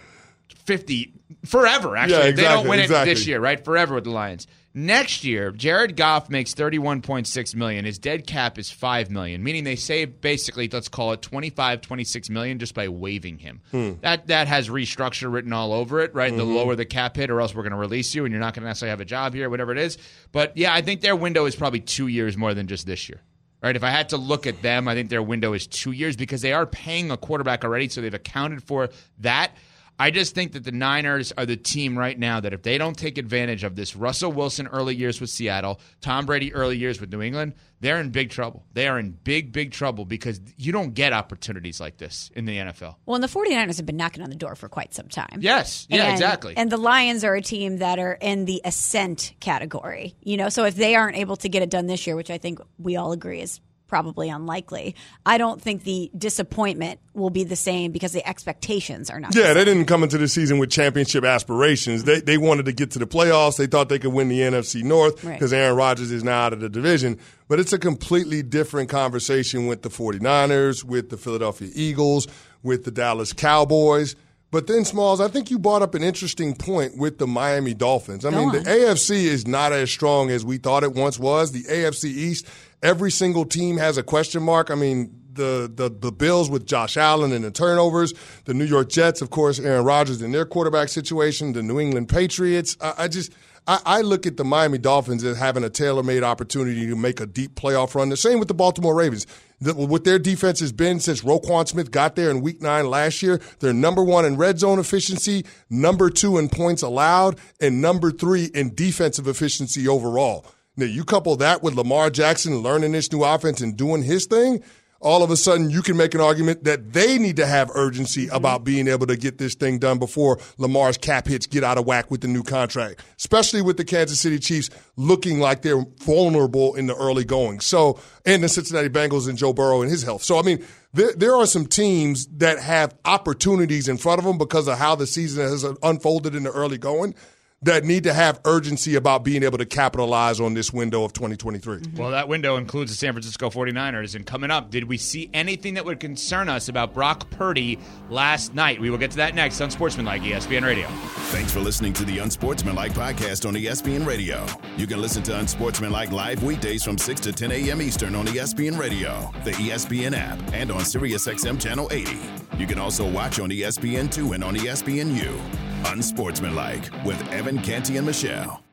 [0.65, 1.13] 50,
[1.45, 3.63] forever, actually, Yeah, if they don't exactly, win it this year, right?
[3.63, 4.47] Forever with the Lions.
[4.73, 7.85] Next year, Jared Goff makes 31.6 million.
[7.85, 12.29] His dead cap is 5 million, meaning they save basically, let's call it 25, 26
[12.29, 13.61] million just by waiving him.
[13.71, 13.93] Hmm.
[14.01, 16.35] That that has restructure written all over it, right?
[16.35, 18.53] The lower the cap hit, or else we're going to release you and you're not
[18.53, 19.97] going to necessarily have a job here, whatever it is.
[20.31, 23.21] But yeah, I think their window is probably two years more than just this year.
[23.61, 23.75] Right?
[23.75, 26.41] If I had to look at them, I think their window is two years because
[26.41, 29.51] they are paying a quarterback already, so they've accounted for that.
[29.99, 32.97] I just think that the Niners are the team right now that if they don't
[32.97, 37.11] take advantage of this Russell Wilson early years with Seattle, Tom Brady early years with
[37.11, 38.65] New England, they're in big trouble.
[38.73, 42.57] They are in big, big trouble because you don't get opportunities like this in the
[42.57, 42.95] NFL.
[43.05, 45.39] well, and the 49ers have been knocking on the door for quite some time.
[45.41, 45.85] Yes.
[45.89, 46.53] Yeah, And- exactly.
[46.55, 50.15] And the Lions are a team that are in the ascent category.
[50.23, 52.37] You know, so if they aren't able to get it done this year, which I
[52.37, 53.59] think we all agree is
[53.89, 59.19] probably unlikely, I don't think the disappointment will be the same because the expectations are
[59.19, 59.33] not.
[59.33, 59.53] the Yeah, same.
[59.55, 62.05] they didn't come into the season with championship aspirations.
[62.05, 63.57] They they wanted to get to the playoffs.
[63.57, 65.33] They thought they could win the NFC North Right.
[65.33, 67.17] because Aaron Rodgers is now out of the division.
[67.49, 72.27] But it's a completely different conversation with the 49ers, with the Philadelphia Eagles,
[72.63, 74.15] with the Dallas Cowboys.
[74.51, 78.25] But then, Smalls, I think you brought up an interesting point with the Miami Dolphins.
[78.25, 78.63] I Go mean, on.
[78.63, 81.51] the AFC is not as strong as we thought it once was.
[81.51, 82.47] The AFC East,
[82.81, 84.71] every single team has a question mark.
[84.71, 88.13] I mean, the, the the Bills with Josh Allen and the turnovers,
[88.45, 92.09] the New York Jets, of course, Aaron Rodgers in their quarterback situation, the New England
[92.09, 92.75] Patriots.
[92.81, 93.31] I, I just
[93.67, 97.19] I, I look at the Miami Dolphins as having a tailor made opportunity to make
[97.19, 98.09] a deep playoff run.
[98.09, 99.27] The same with the Baltimore Ravens.
[99.61, 103.21] The, what their defense has been since Roquan Smith got there in Week Nine last
[103.21, 108.11] year, they're number one in red zone efficiency, number two in points allowed, and number
[108.11, 110.45] three in defensive efficiency overall.
[110.79, 114.63] Now, you couple that with Lamar Jackson learning this new offense and doing his thing,
[115.01, 118.27] all of a sudden you can make an argument that they need to have urgency
[118.27, 118.35] mm-hmm.
[118.35, 121.85] about being able to get this thing done before Lamar's cap hits get out of
[121.85, 126.75] whack with the new contract, especially with the Kansas City Chiefs looking like they're vulnerable
[126.75, 127.59] in the early going.
[127.59, 130.23] So, and the Cincinnati Bengals and Joe Burrow and his health.
[130.23, 134.37] So, I mean, there, there are some teams that have opportunities in front of them
[134.37, 137.15] because of how the season has unfolded in the early going
[137.61, 141.77] that need to have urgency about being able to capitalize on this window of 2023.
[141.77, 141.97] Mm-hmm.
[141.97, 144.15] Well, that window includes the San Francisco 49ers.
[144.15, 147.77] And coming up, did we see anything that would concern us about Brock Purdy
[148.09, 148.79] last night?
[148.79, 150.87] We will get to that next on Sportsmanlike ESPN Radio.
[151.31, 154.45] Thanks for listening to the Unsportsmanlike podcast on ESPN Radio.
[154.77, 157.81] You can listen to Unsportsmanlike live weekdays from 6 to 10 a.m.
[157.81, 162.17] Eastern on ESPN Radio, the ESPN app, and on SiriusXM Channel 80.
[162.57, 165.39] You can also watch on ESPN2 and on ESPNU.
[165.85, 168.68] Unsportsmanlike with Evan Canty and Michelle.